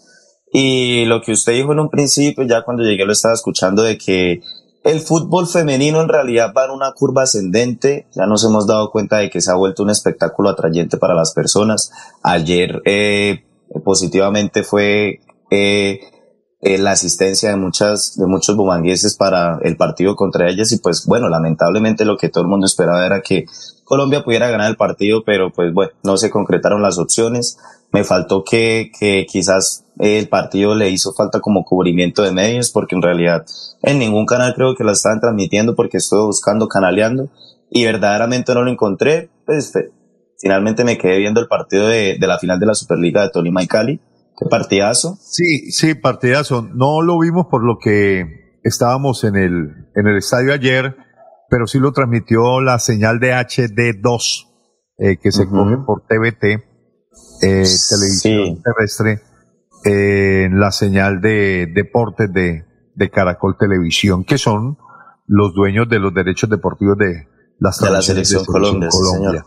[0.53, 3.99] Y lo que usted dijo en un principio, ya cuando llegué lo estaba escuchando, de
[3.99, 4.41] que
[4.85, 8.07] el fútbol femenino en realidad va en una curva ascendente.
[8.15, 11.33] Ya nos hemos dado cuenta de que se ha vuelto un espectáculo atrayente para las
[11.33, 11.91] personas.
[12.23, 13.45] Ayer eh,
[13.83, 15.21] positivamente fue
[15.51, 16.01] eh,
[16.61, 21.07] eh, la asistencia de muchas de muchos bumangueses para el partido contra ellas y pues
[21.07, 23.47] bueno, lamentablemente lo que todo el mundo esperaba era que
[23.85, 27.59] Colombia pudiera ganar el partido, pero pues bueno, no se concretaron las opciones.
[27.95, 32.97] Me faltó que, que quizás el partido le hizo falta como cubrimiento de medios porque
[32.97, 33.47] en realidad
[33.83, 37.31] en ningún canal creo que la estaban transmitiendo porque estuve buscando, canaleando
[37.71, 39.31] y verdaderamente no lo encontré.
[39.47, 39.73] Pues
[40.41, 43.63] finalmente me quedé viendo el partido de, de la final de la Superliga de Tolima
[43.63, 44.01] y Cali.
[44.37, 45.17] Qué partidazo.
[45.21, 46.63] Sí, sí, partidazo.
[46.75, 50.97] No lo vimos por lo que estábamos en el, en el estadio ayer,
[51.49, 54.49] pero sí lo transmitió la señal de HD2
[54.99, 55.51] eh, que se uh -huh.
[55.51, 56.74] coge por TVT,
[57.41, 58.63] eh, televisión sí.
[58.63, 59.23] terrestre
[59.85, 62.65] en la señal de deportes de,
[62.95, 64.79] de, Caracol Televisión, que son
[65.27, 67.29] los dueños de los derechos deportivos de,
[67.59, 68.89] las de la selección, de Colombia.
[68.91, 69.47] Colombia.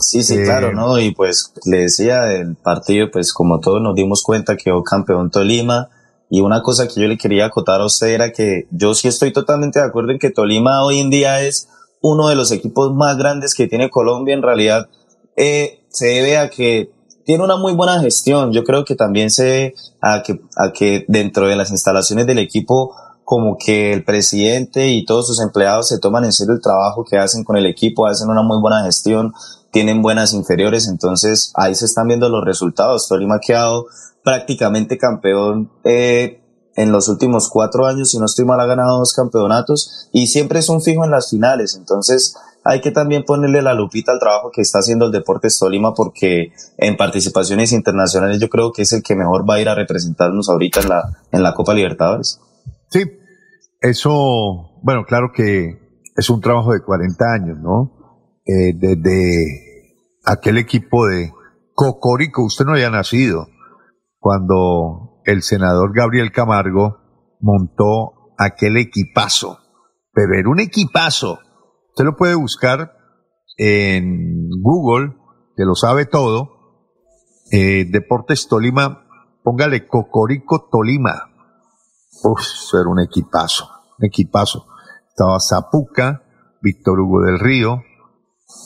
[0.00, 0.98] Sí, sí, eh, claro, ¿no?
[0.98, 5.88] Y pues le decía, el partido, pues como todos nos dimos cuenta, quedó campeón Tolima.
[6.30, 9.32] Y una cosa que yo le quería acotar a usted era que yo sí estoy
[9.32, 11.68] totalmente de acuerdo en que Tolima hoy en día es
[12.02, 14.34] uno de los equipos más grandes que tiene Colombia.
[14.34, 14.88] En realidad,
[15.36, 16.90] eh, se debe a que
[17.24, 18.52] tiene una muy buena gestión.
[18.52, 22.38] Yo creo que también se ve a que, a que dentro de las instalaciones del
[22.38, 27.04] equipo, como que el presidente y todos sus empleados se toman en serio el trabajo
[27.04, 29.34] que hacen con el equipo, hacen una muy buena gestión,
[29.70, 33.06] tienen buenas inferiores, entonces ahí se están viendo los resultados.
[33.06, 33.86] Tolima ha quedado
[34.24, 36.40] prácticamente campeón eh,
[36.76, 40.60] en los últimos cuatro años, si no estoy mal, ha ganado dos campeonatos y siempre
[40.60, 42.34] es un fijo en las finales, entonces
[42.68, 46.52] hay que también ponerle la lupita al trabajo que está haciendo el Deportes Tolima porque
[46.76, 50.50] en participaciones internacionales yo creo que es el que mejor va a ir a representarnos
[50.50, 51.02] ahorita en la,
[51.32, 52.38] en la Copa Libertadores.
[52.90, 53.04] Sí,
[53.80, 55.78] eso, bueno, claro que
[56.14, 58.20] es un trabajo de 40 años, ¿no?
[58.44, 59.94] Eh, desde
[60.26, 61.32] aquel equipo de
[61.72, 63.46] Cocorico, usted no había nacido
[64.18, 66.98] cuando el senador Gabriel Camargo
[67.40, 69.58] montó aquel equipazo,
[70.12, 71.38] pero era un equipazo
[71.98, 72.92] Usted lo puede buscar
[73.56, 75.16] en Google,
[75.56, 76.48] que lo sabe todo.
[77.50, 79.04] Eh, Deportes Tolima,
[79.42, 81.28] póngale Cocorico Tolima.
[82.22, 82.40] Uf,
[82.72, 83.68] era un equipazo,
[83.98, 84.68] un equipazo.
[85.08, 86.22] Estaba Zapuca,
[86.62, 87.82] Víctor Hugo del Río.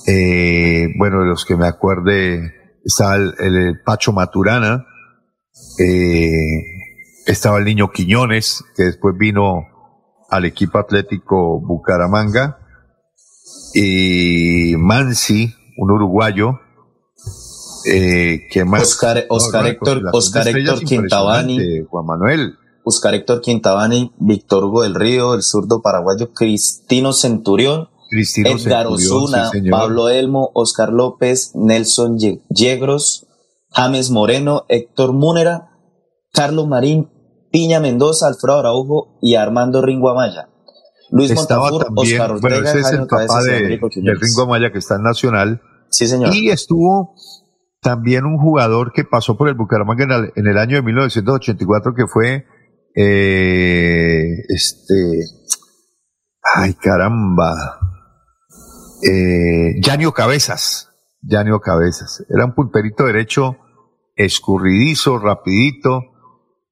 [0.07, 2.53] Eh, bueno, de los que me acuerde,
[2.85, 4.85] estaba el, Pacho Maturana.
[5.79, 6.61] Eh,
[7.25, 9.69] estaba el niño Quiñones, que después vino
[10.29, 12.59] al equipo atlético Bucaramanga
[13.75, 16.61] y Mansi, un uruguayo,
[17.85, 22.55] eh, más Oscar, Oscar no, Héctor, Oscar Héctor Quintabani, Juan Manuel,
[22.85, 29.17] Oscar Héctor Quintabani, Víctor Hugo del Río, el zurdo paraguayo Cristino Centurión, Cristino Edgar Centurión,
[29.17, 32.19] Osuna, sí, Pablo Elmo, Oscar López, Nelson
[32.51, 33.27] Yegros,
[33.71, 35.71] James Moreno, Héctor Múnera,
[36.33, 37.09] Carlos Marín,
[37.51, 40.49] Piña Mendoza, Alfredo Araujo y Armando Ringo Amaya.
[41.13, 43.87] Luis Estaba Montafur, también, Oscar bueno, Ortega, ese es el papá Cabezas y de, Enrico
[43.87, 44.21] de Quiñones.
[44.21, 45.63] Ringo Amaya que está en Nacional.
[45.91, 46.35] Sí, señor.
[46.35, 47.15] Y estuvo
[47.83, 51.95] también un jugador que pasó por el Bucaramanga en el, en el año de 1984
[51.95, 52.47] que fue
[52.95, 54.95] eh, este
[56.55, 57.81] ay caramba
[59.03, 60.91] eh, Yanio Cabezas
[61.23, 63.57] Yanio Cabezas era un punterito derecho
[64.15, 66.12] escurridizo rapidito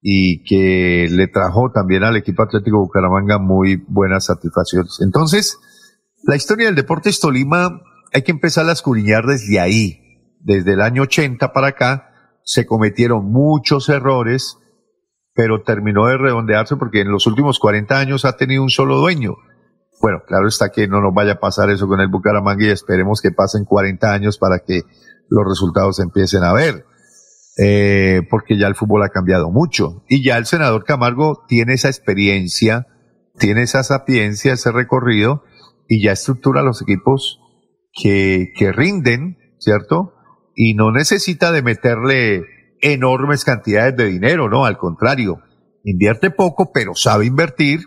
[0.02, 5.58] y que le trajo también al equipo Atlético Bucaramanga muy buenas satisfacciones entonces
[6.24, 7.82] la historia del Deportes Tolima
[8.12, 10.00] hay que empezar a escudriñar desde ahí
[10.40, 12.10] desde el año 80 para acá
[12.44, 14.58] se cometieron muchos errores,
[15.34, 19.36] pero terminó de redondearse porque en los últimos 40 años ha tenido un solo dueño.
[20.00, 23.20] Bueno, claro está que no nos vaya a pasar eso con el Bucaramanga y esperemos
[23.20, 24.82] que pasen 40 años para que
[25.28, 26.86] los resultados empiecen a ver.
[27.56, 31.88] Eh, porque ya el fútbol ha cambiado mucho y ya el senador Camargo tiene esa
[31.88, 32.86] experiencia,
[33.38, 35.42] tiene esa sapiencia, ese recorrido
[35.88, 37.40] y ya estructura los equipos
[37.92, 40.14] que, que rinden, ¿cierto?
[40.62, 42.44] y no necesita de meterle
[42.82, 45.40] enormes cantidades de dinero, no, al contrario,
[45.84, 47.80] invierte poco, pero sabe invertir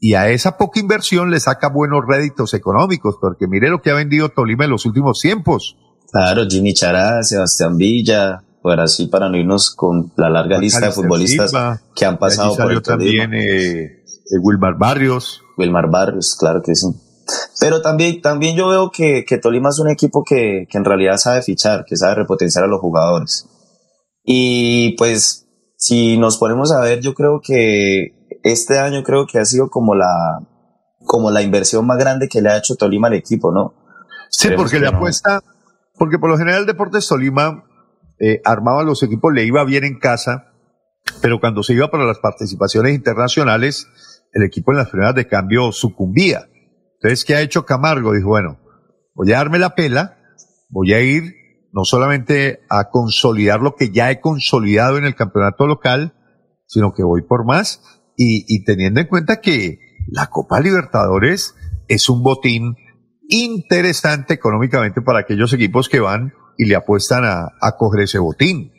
[0.00, 3.94] y a esa poca inversión le saca buenos réditos económicos, porque mire lo que ha
[3.94, 5.76] vendido Tolima en los últimos tiempos.
[6.10, 10.92] Claro, Jimmy Chará, Sebastián Villa, por así para no irnos con la larga lista de
[10.92, 15.42] futbolistas Silva, que han pasado por el también eh, eh, Wilmar Barrios.
[15.56, 16.88] Wilmar Barrios, claro que sí.
[17.60, 21.16] Pero también, también yo veo que, que Tolima es un equipo que, que en realidad
[21.16, 23.46] sabe fichar, que sabe repotenciar a los jugadores.
[24.24, 25.46] Y pues,
[25.76, 29.94] si nos ponemos a ver, yo creo que este año creo que ha sido como
[29.94, 30.40] la,
[31.06, 33.74] como la inversión más grande que le ha hecho Tolima al equipo, ¿no?
[34.28, 34.98] Sí, porque que le no.
[34.98, 35.42] apuesta,
[35.98, 37.64] porque por lo general Deportes Tolima
[38.20, 40.52] eh, armaba los equipos, le iba bien en casa,
[41.22, 43.88] pero cuando se iba para las participaciones internacionales,
[44.34, 46.48] el equipo en las primeras de cambio sucumbía.
[46.94, 48.12] Entonces, ¿qué ha hecho Camargo?
[48.12, 48.58] Dijo, bueno,
[49.14, 50.18] voy a darme la pela,
[50.68, 51.34] voy a ir
[51.72, 56.14] no solamente a consolidar lo que ya he consolidado en el campeonato local,
[56.66, 57.82] sino que voy por más
[58.16, 61.54] y, y teniendo en cuenta que la Copa Libertadores
[61.88, 62.76] es un botín
[63.28, 68.70] interesante económicamente para aquellos equipos que van y le apuestan a, a coger ese botín.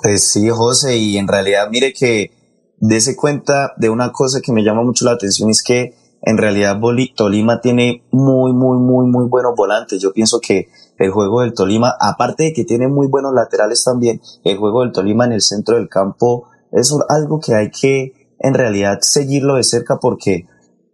[0.00, 2.30] Pues sí, José, y en realidad mire que
[2.78, 6.78] dése cuenta de una cosa que me llama mucho la atención, es que en realidad
[6.78, 10.00] Boli- Tolima tiene muy, muy, muy, muy buenos volantes.
[10.00, 10.68] Yo pienso que
[10.98, 14.92] el juego del Tolima, aparte de que tiene muy buenos laterales también, el juego del
[14.92, 19.64] Tolima en el centro del campo es algo que hay que en realidad seguirlo de
[19.64, 20.46] cerca porque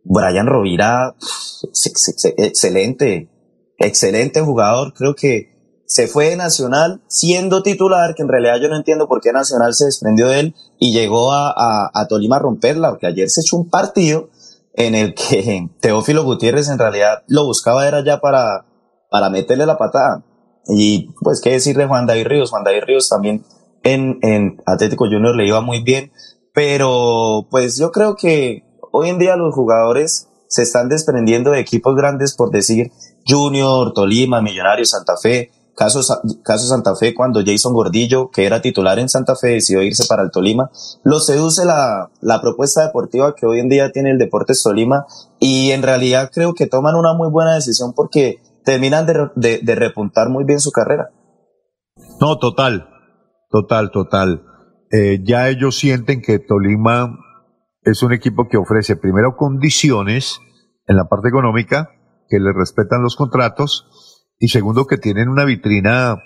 [0.05, 1.15] Brian Rovira,
[2.37, 3.29] excelente,
[3.81, 5.51] excelente jugador, creo que
[5.87, 9.75] se fue de Nacional siendo titular, que en realidad yo no entiendo por qué Nacional
[9.75, 13.57] se desprendió de él y llegó a, a, Tolima a romperla, porque ayer se echó
[13.57, 14.29] un partido
[14.75, 18.67] en el que Teófilo Gutiérrez en realidad lo buscaba era ya para,
[19.11, 20.25] para meterle la patada.
[20.69, 23.45] Y pues qué decir de Juan David Ríos, Juan David Ríos también
[23.83, 26.13] en, en Atlético Junior le iba muy bien,
[26.55, 28.63] pero pues yo creo que
[28.93, 32.91] hoy en día los jugadores se están desprendiendo de equipos grandes por decir
[33.27, 36.01] Junior, Tolima, Millonarios, Santa Fe, caso,
[36.43, 40.23] caso Santa Fe cuando Jason Gordillo, que era titular en Santa Fe, decidió irse para
[40.25, 40.71] el Tolima,
[41.05, 45.07] lo seduce la, la propuesta deportiva que hoy en día tiene el Deportes Tolima
[45.39, 50.29] y en realidad creo que toman una muy buena decisión porque terminan de- de repuntar
[50.29, 51.11] muy bien su carrera.
[52.21, 52.89] No, total,
[53.51, 54.43] total, total.
[54.91, 57.17] Eh, ya ellos sienten que Tolima
[57.83, 60.41] es un equipo que ofrece primero condiciones
[60.87, 61.91] en la parte económica,
[62.29, 66.17] que le respetan los contratos, y segundo que tienen una vitrina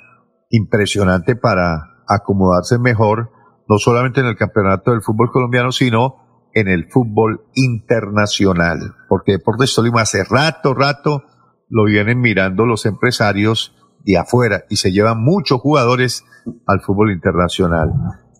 [0.50, 3.30] impresionante para acomodarse mejor,
[3.68, 8.94] no solamente en el campeonato del fútbol colombiano, sino en el fútbol internacional.
[9.08, 11.24] Porque Deportes Tolima hace rato, rato
[11.68, 13.74] lo vienen mirando los empresarios
[14.04, 16.24] de afuera y se llevan muchos jugadores
[16.66, 17.90] al fútbol internacional.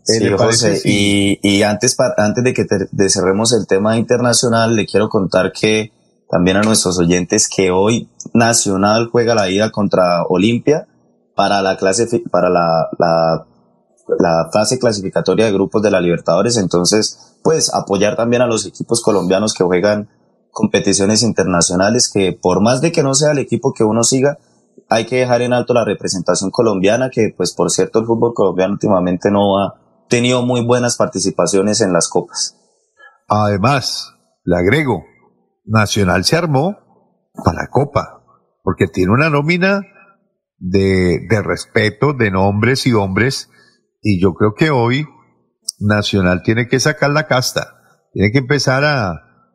[0.07, 0.71] Eh, Sí, ¿le parece?
[0.77, 4.87] José, y, y antes, pa- antes de que te- de cerremos el tema internacional, le
[4.87, 5.93] quiero contar que
[6.31, 10.87] también a nuestros oyentes que hoy Nacional juega la ida contra Olimpia
[11.37, 13.47] para la clase, para la, la,
[14.19, 16.57] la fase clasificatoria de grupos de la Libertadores.
[16.57, 20.09] Entonces, pues apoyar también a los equipos colombianos que juegan
[20.51, 24.39] competiciones internacionales, que por más de que no sea el equipo que uno siga,
[24.89, 28.75] hay que dejar en alto la representación colombiana, que pues por cierto el fútbol colombiano
[28.75, 29.75] últimamente no ha
[30.09, 32.57] tenido muy buenas participaciones en las copas.
[33.29, 35.05] Además, le agrego,
[35.65, 36.79] Nacional se armó
[37.45, 38.23] para la Copa,
[38.63, 39.83] porque tiene una nómina
[40.59, 43.51] de, de respeto, de nombres y hombres,
[44.03, 45.07] y yo creo que hoy
[45.81, 47.79] Nacional tiene que sacar la casta,
[48.13, 49.11] tiene que empezar a,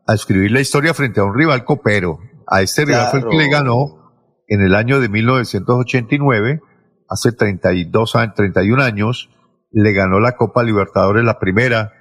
[0.09, 2.19] a escribir la historia frente a un rival copero.
[2.47, 3.99] A este rival fue el que le ganó
[4.47, 6.61] en el año de 1989,
[7.07, 9.29] hace 32 años, 31 años,
[9.71, 11.91] le ganó la Copa Libertadores, la primera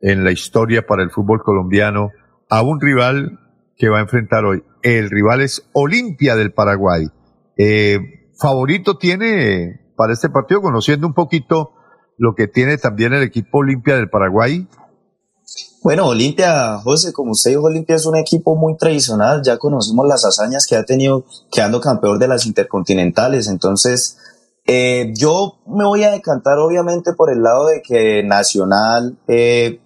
[0.00, 2.10] en la historia para el fútbol colombiano,
[2.48, 3.38] a un rival
[3.76, 4.62] que va a enfrentar hoy.
[4.82, 7.08] El rival es Olimpia del Paraguay.
[7.56, 7.98] Eh,
[8.38, 11.72] favorito tiene para este partido, conociendo un poquito
[12.16, 14.66] lo que tiene también el equipo Olimpia del Paraguay.
[15.82, 20.24] Bueno, Olimpia, José, como usted dijo, Olimpia es un equipo muy tradicional, ya conocimos las
[20.24, 24.18] hazañas que ha tenido quedando campeón de las intercontinentales, entonces
[24.68, 29.80] eh, yo me voy a decantar obviamente por el lado de que Nacional eh,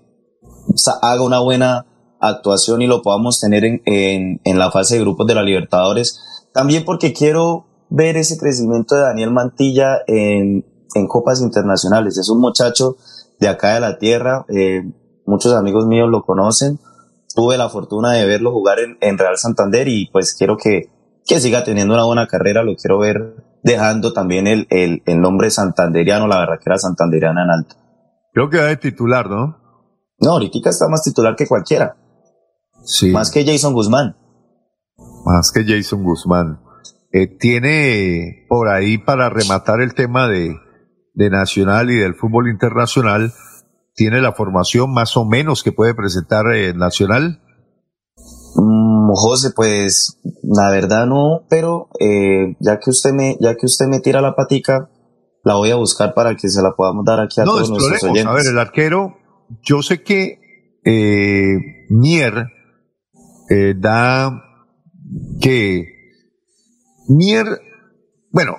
[1.01, 1.87] haga una buena
[2.21, 6.21] actuación y lo podamos tener en, en, en la fase de grupos de la Libertadores,
[6.53, 12.41] también porque quiero ver ese crecimiento de Daniel Mantilla en, en copas internacionales, es un
[12.41, 12.97] muchacho
[13.41, 14.83] de acá de la tierra, eh,
[15.27, 16.79] muchos amigos míos lo conocen.
[17.35, 20.91] Tuve la fortuna de verlo jugar en, en Real Santander y pues quiero que,
[21.27, 22.63] que siga teniendo una buena carrera.
[22.63, 27.77] Lo quiero ver dejando también el, el, el nombre santanderiano, la barraquera santanderiana en alto.
[28.33, 29.59] Creo que va de titular, ¿no?
[30.21, 31.97] No, ahorita está más titular que cualquiera.
[32.85, 33.11] Sí.
[33.11, 34.17] Más que Jason Guzmán.
[35.25, 36.61] Más que Jason Guzmán.
[37.13, 40.57] Eh, tiene por ahí para rematar el tema de,
[41.15, 43.33] de Nacional y del fútbol internacional,
[43.95, 47.43] tiene la formación más o menos que puede presentar eh, Nacional.
[48.57, 48.82] Mm,
[49.15, 54.01] José, pues la verdad no, pero eh, ya que usted me, ya que usted me
[54.01, 54.91] tira la patica,
[55.45, 58.03] la voy a buscar para que se la podamos dar aquí a No, todos nuestros
[58.05, 58.27] oyentes.
[58.27, 59.17] A ver, el arquero,
[59.63, 60.39] yo sé que
[60.85, 62.47] eh, Mier
[63.51, 64.43] eh, da
[65.41, 65.87] que
[67.09, 67.47] Mier,
[68.31, 68.59] bueno,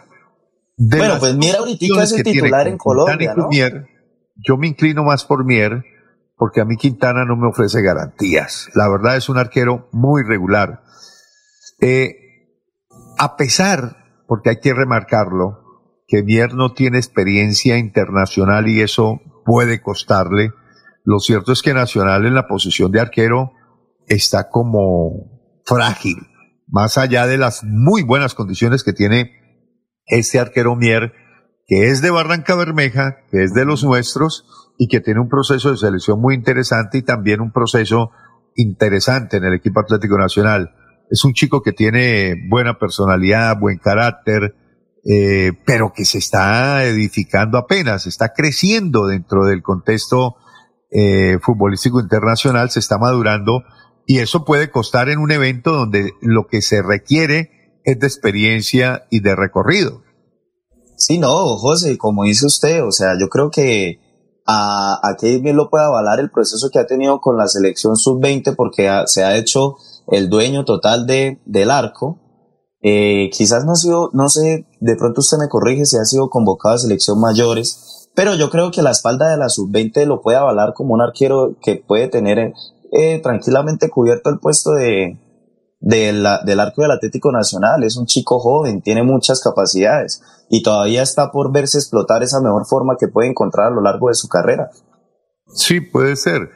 [0.77, 3.47] de Bueno, pues Mier ahorita es el titular en Colombia, ¿no?
[3.49, 3.87] Mier,
[4.35, 5.83] yo me inclino más por Mier
[6.43, 8.67] porque a mí Quintana no me ofrece garantías.
[8.75, 10.83] La verdad es un arquero muy regular.
[11.79, 12.17] Eh,
[13.17, 13.95] a pesar,
[14.27, 15.61] porque hay que remarcarlo,
[16.05, 20.51] que Mier no tiene experiencia internacional y eso puede costarle,
[21.05, 23.53] lo cierto es que Nacional en la posición de arquero
[24.07, 26.17] está como frágil,
[26.67, 29.31] más allá de las muy buenas condiciones que tiene
[30.07, 31.13] este arquero Mier,
[31.67, 34.45] que es de Barranca Bermeja, que es de los nuestros
[34.78, 38.11] y que tiene un proceso de selección muy interesante y también un proceso
[38.55, 40.71] interesante en el equipo Atlético Nacional.
[41.09, 44.55] Es un chico que tiene buena personalidad, buen carácter,
[45.05, 50.36] eh, pero que se está edificando apenas, está creciendo dentro del contexto
[50.91, 53.63] eh, futbolístico internacional, se está madurando
[54.05, 59.05] y eso puede costar en un evento donde lo que se requiere es de experiencia
[59.09, 60.03] y de recorrido.
[60.97, 63.99] Sí, no, José, como dice usted, o sea, yo creo que
[64.45, 67.95] a, a que bien lo puede avalar el proceso que ha tenido con la selección
[67.95, 69.77] sub-20 porque se ha hecho
[70.07, 72.19] el dueño total de, del arco.
[72.81, 76.29] Eh, quizás no ha sido, no sé, de pronto usted me corrige si ha sido
[76.29, 80.37] convocado a selección mayores, pero yo creo que la espalda de la sub-20 lo puede
[80.37, 82.53] avalar como un arquero que puede tener
[82.91, 85.17] eh, tranquilamente cubierto el puesto de,
[85.86, 87.84] de la- del arco del Atlético Nacional.
[87.84, 92.65] Es un chico joven, tiene muchas capacidades y todavía está por verse explotar esa mejor
[92.65, 94.69] forma que puede encontrar a lo largo de su carrera.
[95.53, 96.49] Sí, puede ser.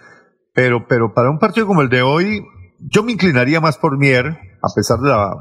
[0.53, 2.41] Pero, pero para un partido como el de hoy,
[2.79, 5.35] yo me inclinaría más por Mier, a pesar de la,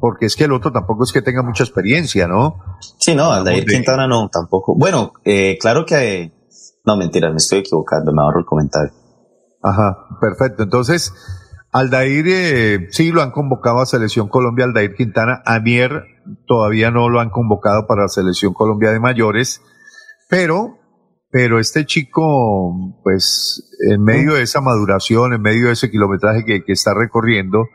[0.00, 2.56] porque es que el otro tampoco es que tenga mucha experiencia, ¿no?
[2.98, 4.74] Sí, no, Aldair de- Quintana no, tampoco.
[4.76, 6.32] Bueno, eh, claro que...
[6.84, 8.92] no, mentira, me estoy equivocando, me ahorro el comentario.
[9.62, 10.62] Ajá, perfecto.
[10.64, 11.12] Entonces,
[11.78, 15.42] Aldair, eh, sí lo han convocado a Selección Colombia, Aldair Quintana.
[15.44, 15.60] A
[16.46, 19.60] todavía no lo han convocado para Selección Colombia de mayores,
[20.30, 20.78] pero,
[21.30, 26.64] pero este chico, pues, en medio de esa maduración, en medio de ese kilometraje que,
[26.64, 27.66] que está recorriendo,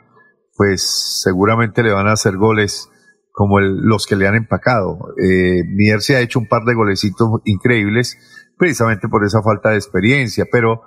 [0.57, 2.89] pues seguramente le van a hacer goles
[3.31, 4.97] como el- los que le han empacado.
[5.23, 5.63] Eh,
[6.01, 8.17] se ha hecho un par de golecitos increíbles,
[8.57, 10.81] precisamente por esa falta de experiencia, pero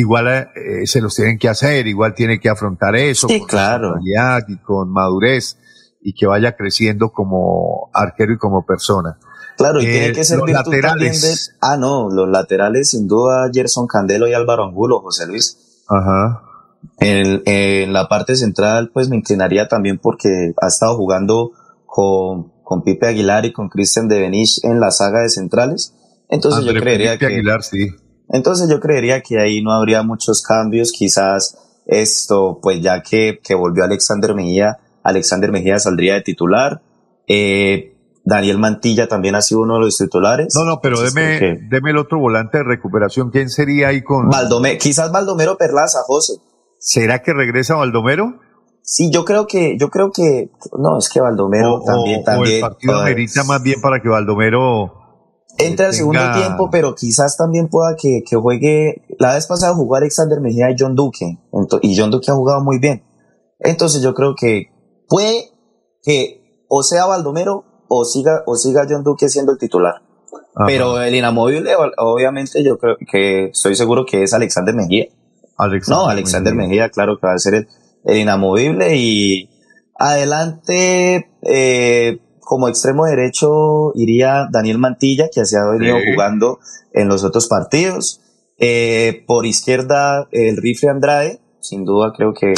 [0.00, 3.94] igual eh, se los tienen que hacer, igual tiene que afrontar eso Sí, con claro.
[4.46, 5.58] y con madurez
[6.00, 9.18] y que vaya creciendo como arquero y como persona.
[9.56, 10.88] Claro, y Eh, tiene que ser los también de...
[10.88, 11.56] laterales.
[11.60, 15.82] Ah, no, los laterales sin duda Gerson Candelo y Álvaro Angulo, José Luis.
[15.88, 16.42] Ajá.
[17.00, 21.50] En, en la parte central, pues me inclinaría también porque ha estado jugando
[21.86, 25.92] con, con Pipe Aguilar y con Cristian de Benich en la saga de centrales.
[26.28, 27.34] Entonces yo creería Felipe que...
[27.34, 27.88] Aguilar, sí.
[28.30, 33.54] Entonces yo creería que ahí no habría muchos cambios, quizás esto, pues ya que, que
[33.54, 36.82] volvió Alexander Mejía, Alexander Mejía saldría de titular,
[37.26, 40.54] eh, Daniel Mantilla también ha sido uno de los titulares.
[40.54, 43.30] No, no, pero deme, creo que- deme el otro volante de recuperación.
[43.30, 44.28] ¿Quién sería ahí con...?
[44.28, 46.34] Baldomero, quizás Baldomero Perlaza, José.
[46.78, 48.40] ¿Será que regresa Baldomero?
[48.82, 52.52] Sí, yo creo que, yo creo que, no, es que Baldomero O- también, o, también.
[52.62, 54.92] o el partido amerita más bien para que Baldomero
[55.58, 59.02] Entra al segundo tiempo, pero quizás también pueda que, que juegue.
[59.18, 61.38] La vez pasada jugó Alexander Mejía y John Duque,
[61.82, 63.02] y John Duque ha jugado muy bien.
[63.58, 64.66] Entonces yo creo que
[65.08, 65.50] puede
[66.02, 69.94] que o sea Baldomero o siga, o siga John Duque siendo el titular.
[70.54, 70.66] Ajá.
[70.66, 75.06] Pero el inamovible, obviamente, yo creo que estoy seguro que es Alexander Mejía.
[75.56, 76.68] Alexander no, Alexander Mejía.
[76.68, 77.68] Mejía, claro que va a ser el,
[78.04, 78.96] el inamovible.
[78.96, 79.50] Y
[79.98, 86.12] adelante, eh, como extremo derecho, iría Daniel Mantilla, que se ha venido Sí.
[86.14, 86.60] jugando
[86.94, 88.22] en los otros partidos.
[88.56, 92.54] Eh, por izquierda, el rifle Andrade, sin duda creo que,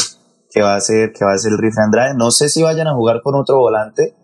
[0.49, 2.15] que va a ser, que va a ser el rifle Andrade.
[2.15, 4.15] No sé si vayan a jugar con otro volante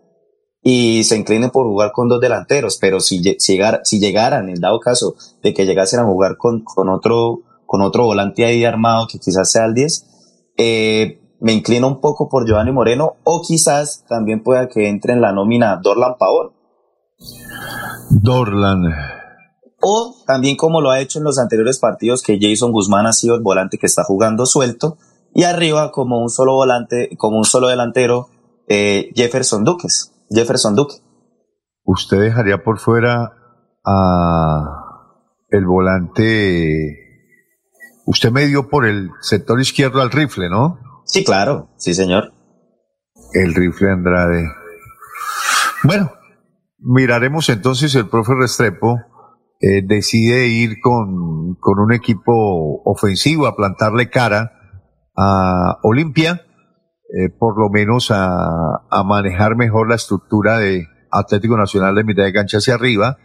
[0.62, 4.48] y se inclinen por jugar con dos delanteros, pero si, lle- si, llegara- si llegaran,
[4.48, 8.64] en dado caso de que llegasen a jugar con, con otro, con otro volante ahí
[8.64, 10.06] armado que quizás sea el 10,
[10.58, 15.20] eh, me inclino un poco por Giovanni Moreno o quizás también pueda que entre en
[15.20, 16.52] la nómina Dorlan Pavón.
[18.10, 18.82] Dorlan.
[19.80, 23.34] o también como lo ha hecho en los anteriores partidos que Jason Guzmán ha sido
[23.34, 24.98] el volante que está jugando suelto
[25.34, 28.28] y arriba como un solo volante, como un solo delantero
[28.68, 30.96] eh, Jefferson Duques, Jefferson Duque.
[31.84, 33.32] Usted dejaría por fuera
[33.84, 34.86] a
[35.50, 36.98] el volante.
[38.06, 40.78] Usted me dio por el sector izquierdo al rifle, ¿no?
[41.06, 42.32] Sí, claro, sí, señor.
[43.32, 44.48] El rifle Andrade.
[45.84, 46.12] Bueno,
[46.78, 48.98] miraremos entonces el profe Restrepo
[49.60, 54.52] eh, decide ir con, con un equipo ofensivo a plantarle cara
[55.16, 56.42] a Olimpia,
[57.16, 58.48] eh, por lo menos a,
[58.90, 63.16] a manejar mejor la estructura de Atlético Nacional de mitad de cancha hacia arriba.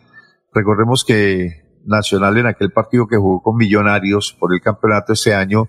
[0.54, 5.68] Recordemos que Nacional en aquel partido que jugó con Millonarios por el campeonato este año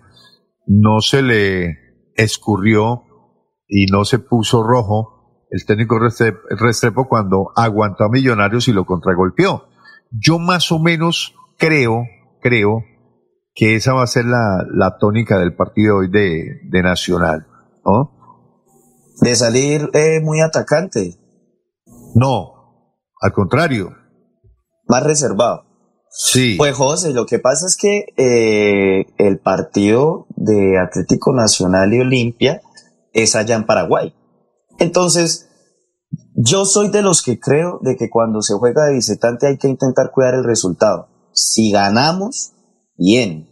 [0.67, 1.82] no se le
[2.17, 3.05] escurrió
[3.69, 9.67] y no se puso rojo el técnico Restrepo, cuando aguantó a Millonarios y lo contragolpeó.
[10.11, 12.07] Yo más o menos creo,
[12.41, 12.83] creo
[13.55, 17.47] que esa va a ser la, la tónica del partido hoy de, de Nacional,
[17.85, 18.19] ¿no?
[19.21, 21.19] De salir eh, muy atacante.
[22.15, 22.55] No,
[23.21, 23.95] al contrario.
[24.89, 25.67] Más reservado.
[26.15, 26.57] Sí.
[26.59, 32.61] Pues José, lo que pasa es que eh, el partido de Atlético Nacional y Olimpia
[33.13, 34.15] es allá en Paraguay.
[34.79, 35.49] Entonces,
[36.35, 39.69] yo soy de los que creo de que cuando se juega de visitante hay que
[39.69, 41.09] intentar cuidar el resultado.
[41.33, 42.53] Si ganamos,
[42.99, 43.49] bien.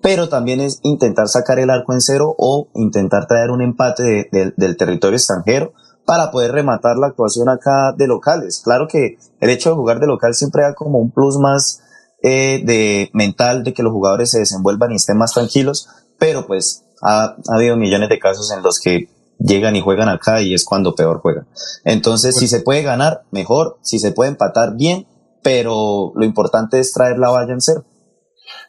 [0.00, 4.28] Pero también es intentar sacar el arco en cero o intentar traer un empate de-
[4.32, 5.72] de- del territorio extranjero
[6.08, 8.62] para poder rematar la actuación acá de locales.
[8.64, 11.82] Claro que el hecho de jugar de local siempre da como un plus más
[12.22, 15.86] eh, de mental de que los jugadores se desenvuelvan y estén más tranquilos,
[16.18, 20.40] pero pues ha, ha habido millones de casos en los que llegan y juegan acá
[20.40, 21.46] y es cuando peor juegan.
[21.84, 25.06] Entonces, si se puede ganar, mejor, si se puede empatar, bien,
[25.42, 27.84] pero lo importante es traer la valla en cero.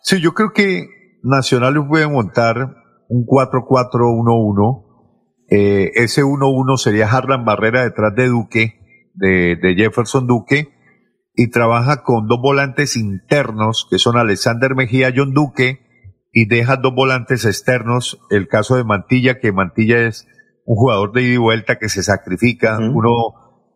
[0.03, 0.89] Sí, yo creo que
[1.23, 2.75] Nacional puede montar
[3.07, 4.88] un 4-4-1-1.
[5.49, 10.69] Eh, ese 1-1 sería Harlan Barrera detrás de Duque, de, de Jefferson Duque,
[11.35, 15.79] y trabaja con dos volantes internos, que son Alexander Mejía, John Duque,
[16.31, 20.27] y deja dos volantes externos, el caso de Mantilla, que Mantilla es
[20.65, 23.11] un jugador de ida y vuelta que se sacrifica, uno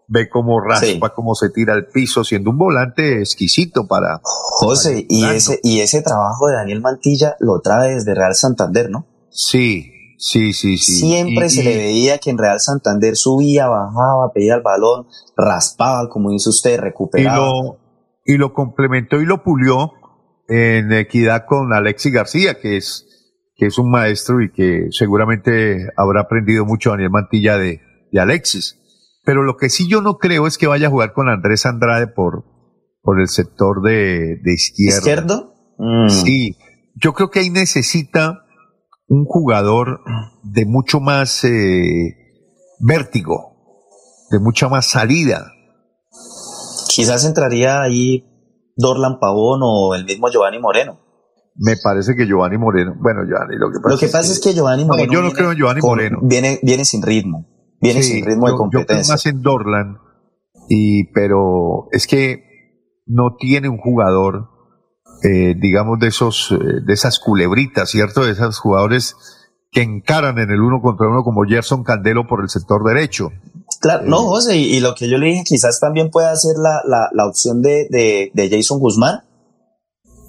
[0.08, 4.20] ve cómo raspa, cómo se tira al piso, siendo un volante exquisito para...
[4.24, 9.08] José, y ese, y ese trabajo de Daniel Mantilla lo trae desde Real Santander, ¿no?
[9.32, 9.93] Sí,
[10.32, 10.94] sí, sí, sí.
[11.00, 15.08] Siempre Y- se y- le veía que en Real Santander subía, bajaba, pedía el balón,
[15.36, 17.38] raspaba, como dice usted, y recuperaba.
[17.38, 17.78] lo,
[18.26, 19.92] y lo complementó y lo pulió
[20.48, 23.06] en equidad con Alexis García, que es,
[23.56, 28.80] que es un maestro y que seguramente habrá aprendido mucho Daniel Mantilla de, de Alexis.
[29.26, 32.08] Pero lo que sí yo no creo es que vaya a jugar con Andrés Andrade
[32.08, 32.44] por,
[33.02, 34.98] por el sector de, de izquierda.
[34.98, 35.54] ¿Izquierdo?
[35.78, 36.10] Mm.
[36.10, 36.58] Sí,
[36.96, 38.43] yo creo que ahí necesita
[39.08, 40.00] un jugador
[40.44, 42.16] de mucho más eh,
[42.80, 43.56] vértigo,
[44.32, 45.52] de mucha más salida.
[46.90, 48.26] Quizás entraría ahí
[48.76, 51.00] Dorlan Pavón o el mismo Giovanni Moreno.
[51.56, 54.54] Me parece que Giovanni Moreno, bueno, Giovanni, lo que pasa, Lo que pasa es que
[54.54, 55.14] Giovanni No, Moreno.
[55.14, 56.20] yo no viene creo en Giovanni con- Moreno.
[56.24, 57.46] Viene, viene sin ritmo.
[57.80, 59.14] Viene Sí, sin ritmo de yo- Yo creo competencia.
[59.14, 59.98] más en Dorlan,
[60.70, 62.44] y, pero es que
[63.06, 64.50] no tiene un jugador,
[65.24, 68.26] eh, digamos, de esos, eh, de esas culebritas, ¿cierto?
[68.26, 69.16] De esos jugadores
[69.72, 73.32] que encaran en el uno contra uno como Gerson Candelo por el sector derecho.
[73.80, 76.82] Claro, no, José, y, y lo que yo le dije, quizás también pueda ser la,
[76.86, 79.24] la, la opción de, de, de Jason Guzmán,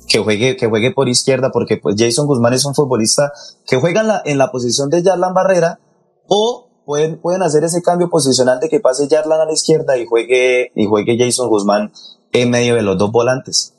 [0.08, 3.32] que juegue, que juegue por izquierda, porque pues Jason Guzmán es un futbolista
[3.66, 5.78] que juega en la, en la posición de Yarlan Barrera,
[6.26, 10.06] o pueden, pueden hacer ese cambio posicional de que pase Yarlan a la izquierda y
[10.06, 11.92] juegue, y juegue Jason Guzmán
[12.32, 13.73] en medio de los dos volantes.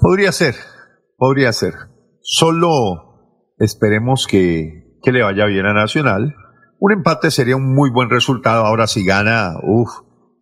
[0.00, 0.54] Podría ser,
[1.16, 1.74] podría ser.
[2.22, 6.34] Solo esperemos que, que le vaya bien a Nacional.
[6.78, 8.64] Un empate sería un muy buen resultado.
[8.64, 9.90] Ahora si gana, uff,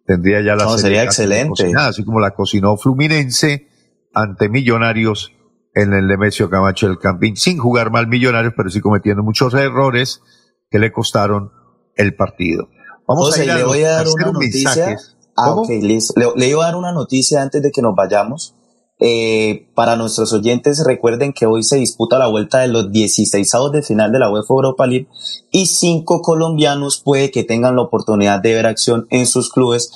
[0.06, 1.48] tendría ya la No, serie sería excelente.
[1.48, 3.66] cocinada, así como la cocinó Fluminense
[4.14, 5.32] ante Millonarios
[5.74, 10.22] en el Nemesio Camacho del Campín, sin jugar mal Millonarios, pero sí cometiendo muchos errores
[10.70, 11.50] que le costaron
[11.96, 12.68] el partido.
[13.06, 14.96] Vamos José, a ir a le voy a dar una noticia.
[15.36, 15.62] Ah, ¿Cómo?
[15.62, 16.14] ok, listo.
[16.16, 18.54] Le, le iba a dar una noticia antes de que nos vayamos.
[19.00, 23.82] Eh, para nuestros oyentes, recuerden que hoy se disputa la vuelta de los 16 de
[23.82, 25.06] final de la UEFA Europa League
[25.52, 29.92] y cinco colombianos puede que tengan la oportunidad de ver acción en sus clubes,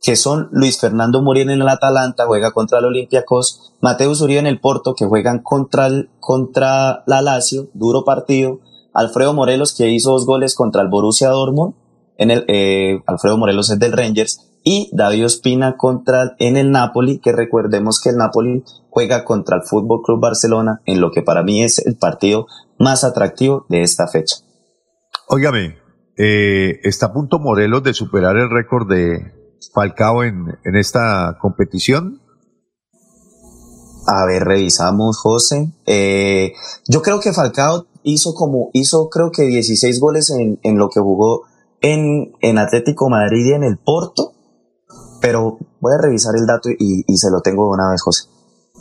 [0.00, 4.46] que son Luis Fernando Muriel en el Atalanta, juega contra el Olympiacos, Mateus Uribe en
[4.46, 8.60] el Porto, que juegan contra, el, contra la Lazio, duro partido,
[8.94, 11.74] Alfredo Morelos, que hizo dos goles contra el Borussia Dortmund,
[12.16, 17.20] en el, eh, Alfredo Morelos es del Rangers, y David Ospina contra en el Napoli,
[17.20, 21.44] que recordemos que el Napoli juega contra el Fútbol Club Barcelona en lo que para
[21.44, 24.38] mí es el partido más atractivo de esta fecha.
[25.28, 25.76] Óigame,
[26.18, 29.20] eh, ¿está a punto Morelos de superar el récord de
[29.72, 32.20] Falcao en, en esta competición?
[34.08, 35.74] A ver, revisamos, José.
[35.86, 36.54] Eh,
[36.88, 40.98] yo creo que Falcao hizo como, hizo creo que 16 goles en, en lo que
[40.98, 41.42] jugó
[41.80, 44.32] en, en Atlético Madrid y en el Porto,
[45.26, 48.28] pero voy a revisar el dato y, y se lo tengo una vez, José.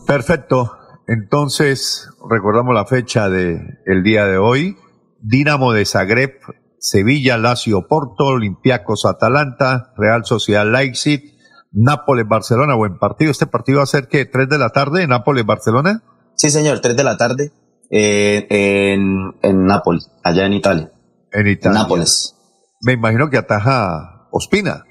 [0.06, 0.78] Perfecto.
[1.08, 4.78] Entonces, recordamos la fecha de el día de hoy.
[5.22, 6.34] Dinamo de Zagreb,
[6.78, 11.34] Sevilla, Lazio, Porto, Olympiacos, Atalanta, Real Sociedad Leipzig,
[11.72, 12.76] Nápoles, Barcelona.
[12.76, 13.32] Buen partido.
[13.32, 16.04] ¿Este partido va a ser que ¿Tres de la tarde, Nápoles, Barcelona?
[16.36, 17.54] Sí, señor, 3 de la tarde
[17.90, 20.92] eh, en, en Nápoles, allá en Italia.
[21.32, 21.80] En Italia.
[21.80, 22.36] Nápoles.
[22.82, 24.84] Me imagino que ataja Ospina.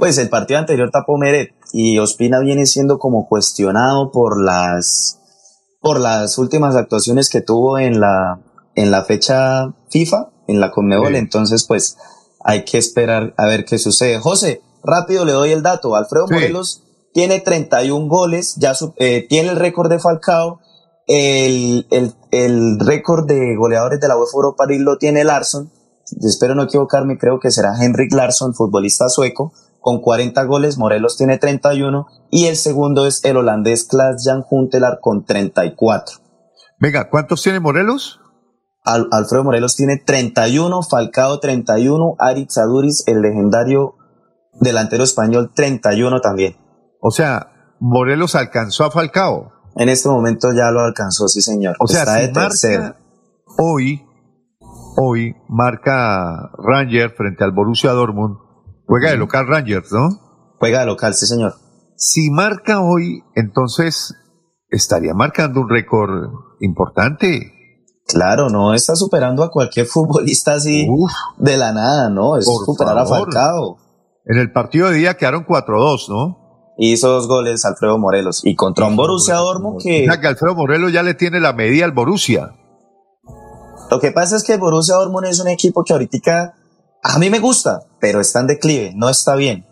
[0.00, 5.18] Pues el partido anterior tapó Meret y Ospina viene siendo como cuestionado por las
[5.80, 8.40] por las últimas actuaciones que tuvo en la
[8.74, 11.16] en la fecha FIFA, en la Conmebol, Sí.
[11.18, 11.96] entonces pues
[12.42, 14.18] hay que esperar a ver qué sucede.
[14.18, 15.94] José, rápido le doy el dato.
[15.96, 16.34] Alfredo Sí.
[16.34, 16.82] Morelos
[17.12, 20.60] tiene 31 goles, ya su- eh, tiene el récord de Falcao,
[21.06, 25.70] el, el, el récord de goleadores de la UEFA Europa League lo tiene Larsson,
[26.22, 31.38] espero no equivocarme, creo que será Henrik Larsson, futbolista sueco, con 40 goles, Morelos tiene
[31.38, 36.18] 31 y el segundo es el holandés Klaas-Jan Huntelaar con 34.
[36.78, 38.20] Venga, ¿cuántos tiene Morelos?
[38.84, 43.96] Al- Alfredo Morelos tiene 31, Falcao 31, Aritz Aduris, el legendario
[44.60, 46.56] delantero español 31 también.
[47.00, 49.52] O sea, Morelos alcanzó a Falcao.
[49.76, 51.76] En este momento ya lo alcanzó, sí señor.
[51.78, 52.82] O sea, Está si de tercero.
[52.82, 52.98] marca
[53.58, 54.02] hoy,
[54.96, 58.36] hoy marca Ranger frente al Borussia Dortmund.
[58.90, 60.08] Juega de local Rangers, ¿no?
[60.58, 61.54] Juega de local, sí señor.
[61.94, 64.16] Si marca hoy, entonces
[64.68, 66.10] estaría marcando un récord
[66.58, 67.52] importante.
[68.08, 70.88] Claro, no está superando a cualquier futbolista así
[71.38, 72.36] de la nada, ¿no?
[72.36, 73.06] Es superar a.
[73.06, 73.78] Falcao.
[74.24, 76.74] En el partido de día quedaron 4-2, ¿no?
[76.76, 78.40] Hizo dos goles Alfredo Morelos.
[78.44, 82.56] Y contra un Borussia Dortmund que Alfredo Morelos ya le tiene la medida al Borussia.
[83.88, 86.56] Lo que pasa es que el Borussia Dortmund es un equipo que ahorita
[87.04, 89.66] a mí me gusta, pero está en declive, no está bien.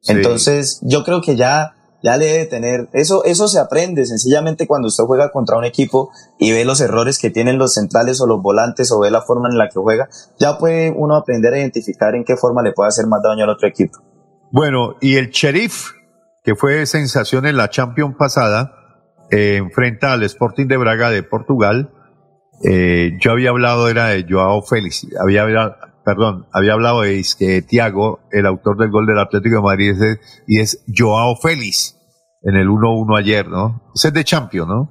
[0.00, 0.12] Sí.
[0.12, 1.74] Entonces, yo creo que ya
[2.04, 6.10] ya le debe tener eso eso se aprende sencillamente cuando usted juega contra un equipo
[6.38, 9.48] y ve los errores que tienen los centrales o los volantes o ve la forma
[9.50, 12.88] en la que juega, ya puede uno aprender a identificar en qué forma le puede
[12.88, 13.98] hacer más daño al otro equipo.
[14.52, 15.92] Bueno, y el Sheriff,
[16.44, 18.72] que fue sensación en la Champions pasada,
[19.30, 21.90] eh, enfrenta al Sporting de Braga de Portugal.
[22.62, 25.46] Eh, yo había hablado, era de Joao Félix, había,
[26.04, 30.20] perdón, había hablado de Isque Tiago, el autor del gol del Atlético de Madrid, ese-
[30.46, 31.96] y es Joao Félix
[32.42, 33.82] en el 1-1 ayer, ¿no?
[33.94, 34.90] Ese es de Champions, ¿no?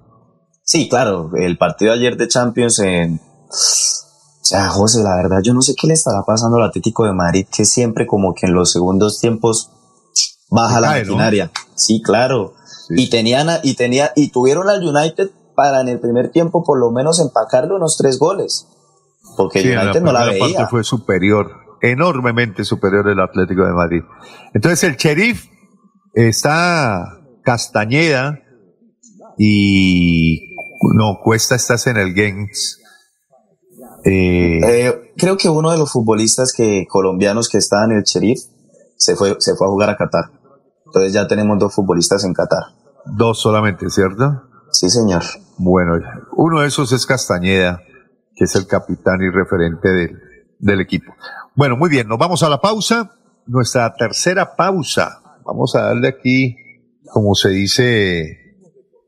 [0.64, 3.20] Sí, claro, el partido ayer de Champions en...
[3.20, 7.14] O sea, José, la verdad, yo no sé qué le estará pasando al Atlético de
[7.14, 9.72] Madrid, que siempre como que en los segundos tiempos
[10.50, 11.52] baja la maquinaria.
[11.76, 12.54] Sí, claro.
[12.90, 16.92] Y tenían, y tenía, y tuvieron al United para en el primer tiempo por lo
[16.92, 18.68] menos empacarle unos tres goles.
[19.36, 20.40] Porque Sí, en United no la veía.
[20.40, 21.52] parte fue superior,
[21.82, 24.02] enormemente superior el Atlético de Madrid.
[24.54, 25.46] Entonces el Sheriff
[26.14, 28.40] está Castañeda
[29.38, 30.56] y
[30.96, 32.80] no, Cuesta estás en el Gens.
[34.06, 38.40] Eh, Eh, creo que uno de los futbolistas que colombianos que estaba en el Sheriff
[38.98, 40.26] se fue, se fue a jugar a Qatar.
[40.86, 42.64] Entonces ya tenemos dos futbolistas en Qatar.
[43.06, 44.44] dos solamente, ¿cierto?
[44.72, 45.24] Sí, señor.
[45.58, 46.00] Bueno,
[46.36, 47.82] uno de esos es Castañeda,
[48.36, 50.20] que es el capitán y referente del,
[50.60, 51.14] del equipo.
[51.56, 53.12] Bueno, muy bien, nos vamos a la pausa,
[53.46, 55.22] nuestra tercera pausa.
[55.46, 56.56] Vamos a darle aquí,
[57.12, 58.22] como se dice,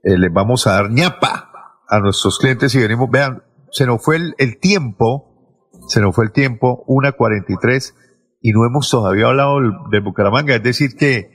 [0.04, 1.52] eh, les vamos a dar ñapa
[1.88, 6.26] a nuestros clientes y venimos, vean, se nos fue el, el tiempo, se nos fue
[6.26, 7.96] el tiempo, una 43
[8.42, 11.32] y no hemos todavía hablado de Bucaramanga, es decir que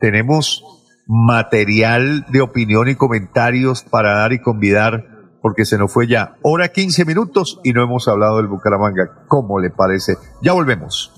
[0.00, 0.64] tenemos
[1.06, 5.04] material de opinión y comentarios para dar y convidar,
[5.44, 9.10] porque se nos fue ya hora 15 minutos y no hemos hablado del Bucaramanga.
[9.28, 10.16] ¿Cómo le parece?
[10.40, 11.12] Ya volvemos.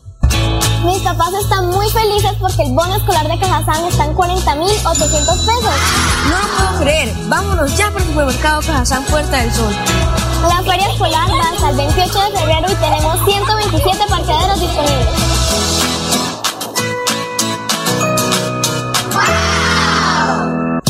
[0.84, 5.74] Mis papás están muy felices porque el bono escolar de Cajazán está en 40.800 pesos.
[6.28, 7.14] No lo puedo creer.
[7.28, 9.72] Vámonos ya por el supermercado Cajazán Puerta del Sol.
[10.42, 15.06] La feria escolar va hasta el 28 de febrero y tenemos 127 parqueaderos disponibles.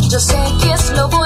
[0.09, 1.26] Yo sé que es lo bueno.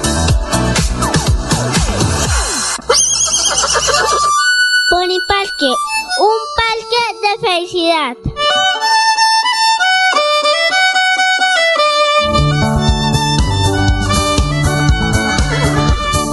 [5.11, 5.75] Pony Parque,
[6.19, 8.15] un parque de felicidad.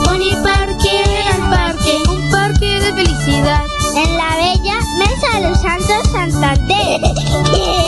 [0.05, 0.97] Pony Parque,
[1.35, 3.67] al parque, un parque de felicidad.
[3.97, 7.01] En la bella Mesa de los Santos Santander.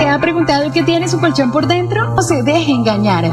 [0.00, 2.14] ¿Se ha preguntado qué tiene su colchón por dentro?
[2.16, 3.26] O se deje engañar.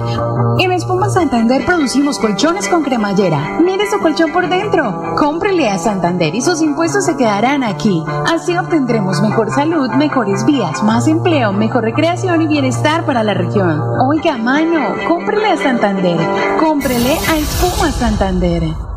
[0.60, 3.58] En Espuma Santander producimos colchones con cremallera.
[3.64, 5.16] Mire su colchón por dentro.
[5.18, 8.04] Cómprele a Santander y sus impuestos se quedarán aquí.
[8.26, 13.82] Así obtendremos mejor salud, mejores vías, más empleo, mejor recreación y bienestar para la región.
[14.06, 16.20] Oiga, mano, cómprele a Santander.
[16.60, 18.97] Cómprele a Espuma Santander.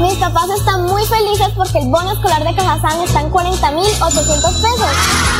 [0.00, 4.90] Mis papás están muy felices porque el bono escolar de Cajazán está en 40.800 pesos.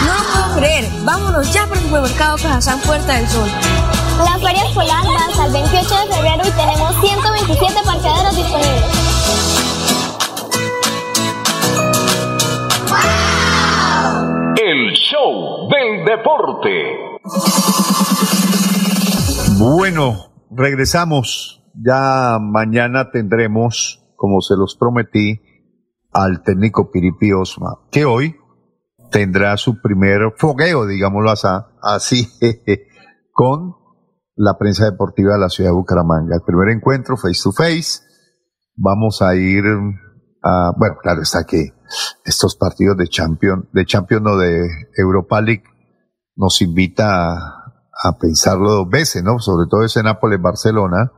[0.06, 0.84] No lo puedo creer.
[1.02, 3.48] Vámonos ya por el supermercado Cajazán Puerta del Sol.
[4.18, 8.84] La feria escolar va hasta el 28 de febrero y tenemos 127 parqueaderos disponibles.
[14.62, 16.98] El show del deporte.
[19.58, 21.62] Bueno, regresamos.
[21.74, 25.40] Ya mañana tendremos, como se los prometí,
[26.12, 28.36] al técnico Piripi Osma, que hoy
[29.10, 31.32] tendrá su primer fogueo, digámoslo
[31.82, 32.28] así,
[33.32, 33.76] con
[34.36, 36.36] la prensa deportiva de la ciudad de Bucaramanga.
[36.36, 38.02] El primer encuentro face to face.
[38.76, 39.64] Vamos a ir
[40.42, 41.72] a, bueno, claro está que
[42.22, 44.68] estos partidos de Champion, de Champion o de
[44.98, 45.64] Europa League
[46.36, 47.72] nos invita a,
[48.02, 49.38] a pensarlo dos veces, ¿no?
[49.38, 51.10] Sobre todo ese Nápoles-Barcelona.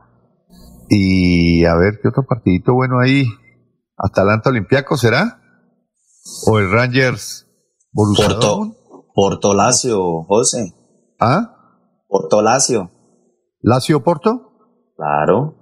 [0.95, 3.25] Y a ver qué otro partidito bueno ahí.
[3.97, 5.41] Atalanta Olimpiaco será?
[6.45, 7.47] ¿O el Rangers
[7.91, 8.27] Borussia?
[8.27, 8.75] Porto,
[9.15, 10.73] Porto Lazio, José.
[11.19, 11.55] ¿Ah?
[12.07, 12.91] Porto Lazio.
[13.61, 14.51] ¿Lazio Porto?
[14.95, 15.55] Claro.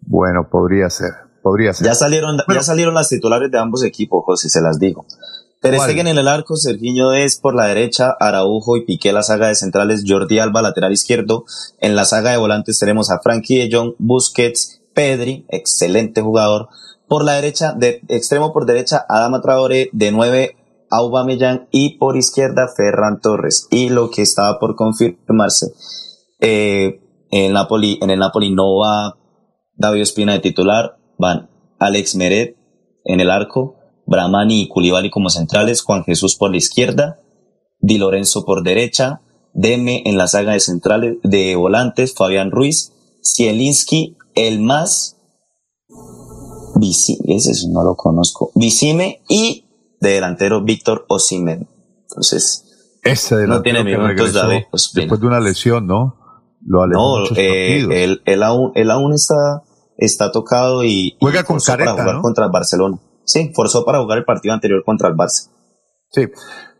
[0.00, 1.10] Bueno, podría ser.
[1.42, 1.86] Podría ser.
[1.86, 5.04] Ya salieron, ya salieron las titulares de ambos equipos, José, se las digo.
[5.60, 9.54] Ter en el arco, Serginho es por la derecha, Araujo y Piqué la saga de
[9.54, 11.44] centrales, Jordi Alba lateral izquierdo.
[11.80, 16.68] En la saga de volantes tenemos a Frankie de Jong, Busquets, Pedri, excelente jugador.
[17.08, 20.56] Por la derecha, de extremo por derecha, Adama Traoré, de nueve,
[20.90, 23.68] Aubameyang y por izquierda, Ferran Torres.
[23.70, 25.74] Y lo que estaba por confirmarse,
[26.40, 29.18] eh, en el Napoli, en el Napoli no va
[29.76, 32.56] David Espina de titular, van Alex Meret
[33.04, 33.79] en el arco,
[34.10, 37.20] Bramani y Koulibaly como centrales, Juan Jesús por la izquierda,
[37.78, 39.22] Di Lorenzo por derecha,
[39.54, 42.92] Deme en la saga de centrales de volantes, Fabián Ruiz,
[43.24, 45.16] Zielinski, el más
[46.76, 49.64] Vicime, ese no lo conozco, Vicime y
[50.00, 51.68] de delantero Víctor Osimen.
[52.08, 52.64] Entonces,
[53.02, 55.02] Ese no tiene minutos David Ospina.
[55.02, 56.16] Después de una lesión, ¿no?
[56.66, 59.62] Lo No, eh, él, él aún, él aún está,
[59.96, 62.22] está tocado y, Juega y con forzó careta, para jugar ¿no?
[62.22, 62.98] contra el Barcelona.
[63.30, 65.50] Sí, forzó para jugar el partido anterior contra el Barça.
[66.10, 66.26] Sí,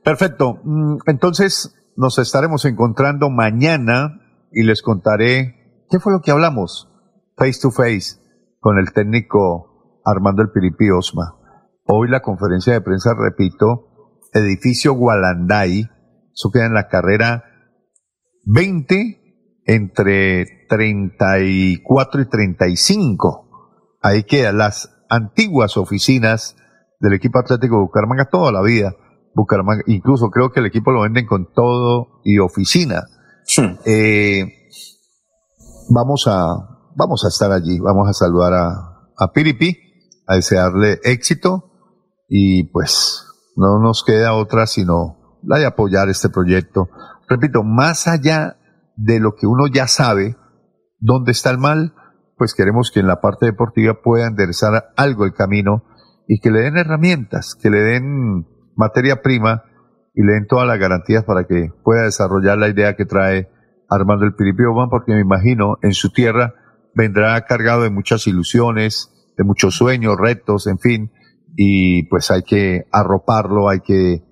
[0.02, 0.58] perfecto.
[0.64, 4.20] Mm, Entonces nos estaremos encontrando mañana
[4.50, 6.88] y les contaré qué fue lo que hablamos
[7.36, 8.18] face to face
[8.58, 11.36] con el técnico Armando El Piripi Osma.
[11.84, 15.88] Hoy la conferencia de prensa, repito, edificio Gualanday,
[16.32, 17.44] eso queda en la carrera
[18.44, 23.98] 20 entre 34 y 35.
[24.02, 26.56] Ahí quedan las antiguas oficinas
[27.00, 28.94] del equipo Atlético de Bucaramanga toda la vida.
[29.34, 33.02] Bucaramanga, incluso creo que el equipo lo venden con todo y oficina.
[33.84, 34.44] Eh,
[35.88, 39.76] vamos a vamos a estar allí, vamos a saludar a, a Piripi,
[40.26, 41.70] a desearle éxito
[42.28, 43.26] y pues
[43.56, 46.88] no nos queda otra sino la de apoyar este proyecto.
[47.28, 48.56] Repito, más allá
[48.96, 50.36] de lo que uno ya sabe,
[50.98, 51.94] dónde está el mal,
[52.40, 55.84] pues queremos que en la parte deportiva pueda enderezar algo el camino
[56.26, 58.46] y que le den herramientas, que le den
[58.76, 59.64] materia prima
[60.14, 63.50] y le den todas las garantías para que pueda desarrollar la idea que trae
[63.90, 66.54] Armando el Piripio porque me imagino en su tierra
[66.94, 71.12] vendrá cargado de muchas ilusiones, de muchos sueños, retos, en fin,
[71.56, 74.22] y pues hay que arroparlo, hay que eh,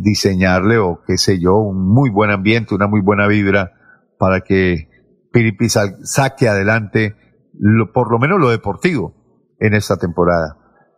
[0.00, 3.74] diseñarle o qué sé yo, un muy buen ambiente, una muy buena vibra
[4.18, 4.88] para que
[5.30, 7.14] Piripi saque adelante
[7.58, 9.14] lo- por lo menos lo deportivo
[9.60, 10.56] en esta temporada.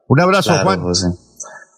[0.09, 0.81] Un abrazo, Claro, Juan.
[0.83, 1.07] José.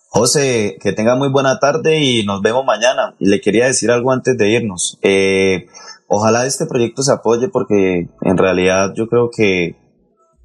[0.08, 3.14] José, que tenga muy buena tarde y nos vemos mañana.
[3.18, 4.98] Y le quería decir algo antes de irnos.
[5.02, 5.66] Eh,
[6.06, 9.76] ojalá este proyecto se apoye porque en realidad yo creo que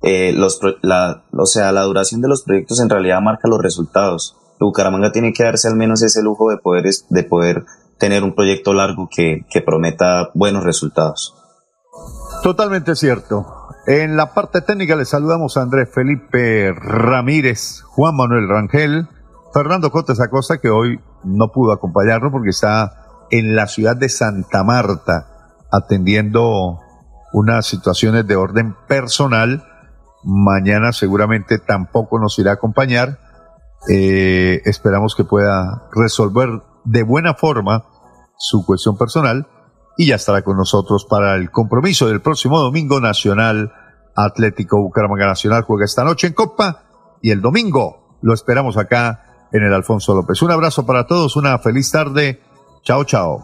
[0.03, 4.37] eh, los, la, o sea, la duración de los proyectos en realidad marca los resultados.
[4.59, 7.65] Bucaramanga tiene que darse al menos ese lujo de poder, es- de poder
[7.99, 11.33] tener un proyecto largo que, que prometa buenos resultados.
[12.43, 13.45] Totalmente cierto.
[13.87, 19.07] En la parte técnica le saludamos a Andrés Felipe Ramírez, Juan Manuel Rangel,
[19.53, 24.65] Fernando Cotes Acosta, que hoy no pudo acompañarnos porque está en la ciudad de Santa
[24.65, 26.79] Marta atendiendo
[27.31, 29.63] unas situaciones de orden personal.
[30.21, 33.19] Mañana seguramente tampoco nos irá a acompañar.
[33.89, 36.49] Eh, esperamos que pueda resolver
[36.83, 37.85] de buena forma
[38.35, 39.47] su cuestión personal
[39.97, 43.71] y ya estará con nosotros para el compromiso del próximo domingo Nacional
[44.15, 46.83] Atlético Bucaramanga Nacional juega esta noche en Copa
[47.21, 50.41] y el domingo lo esperamos acá en el Alfonso López.
[50.41, 52.41] Un abrazo para todos, una feliz tarde.
[52.83, 53.43] Chao, chao.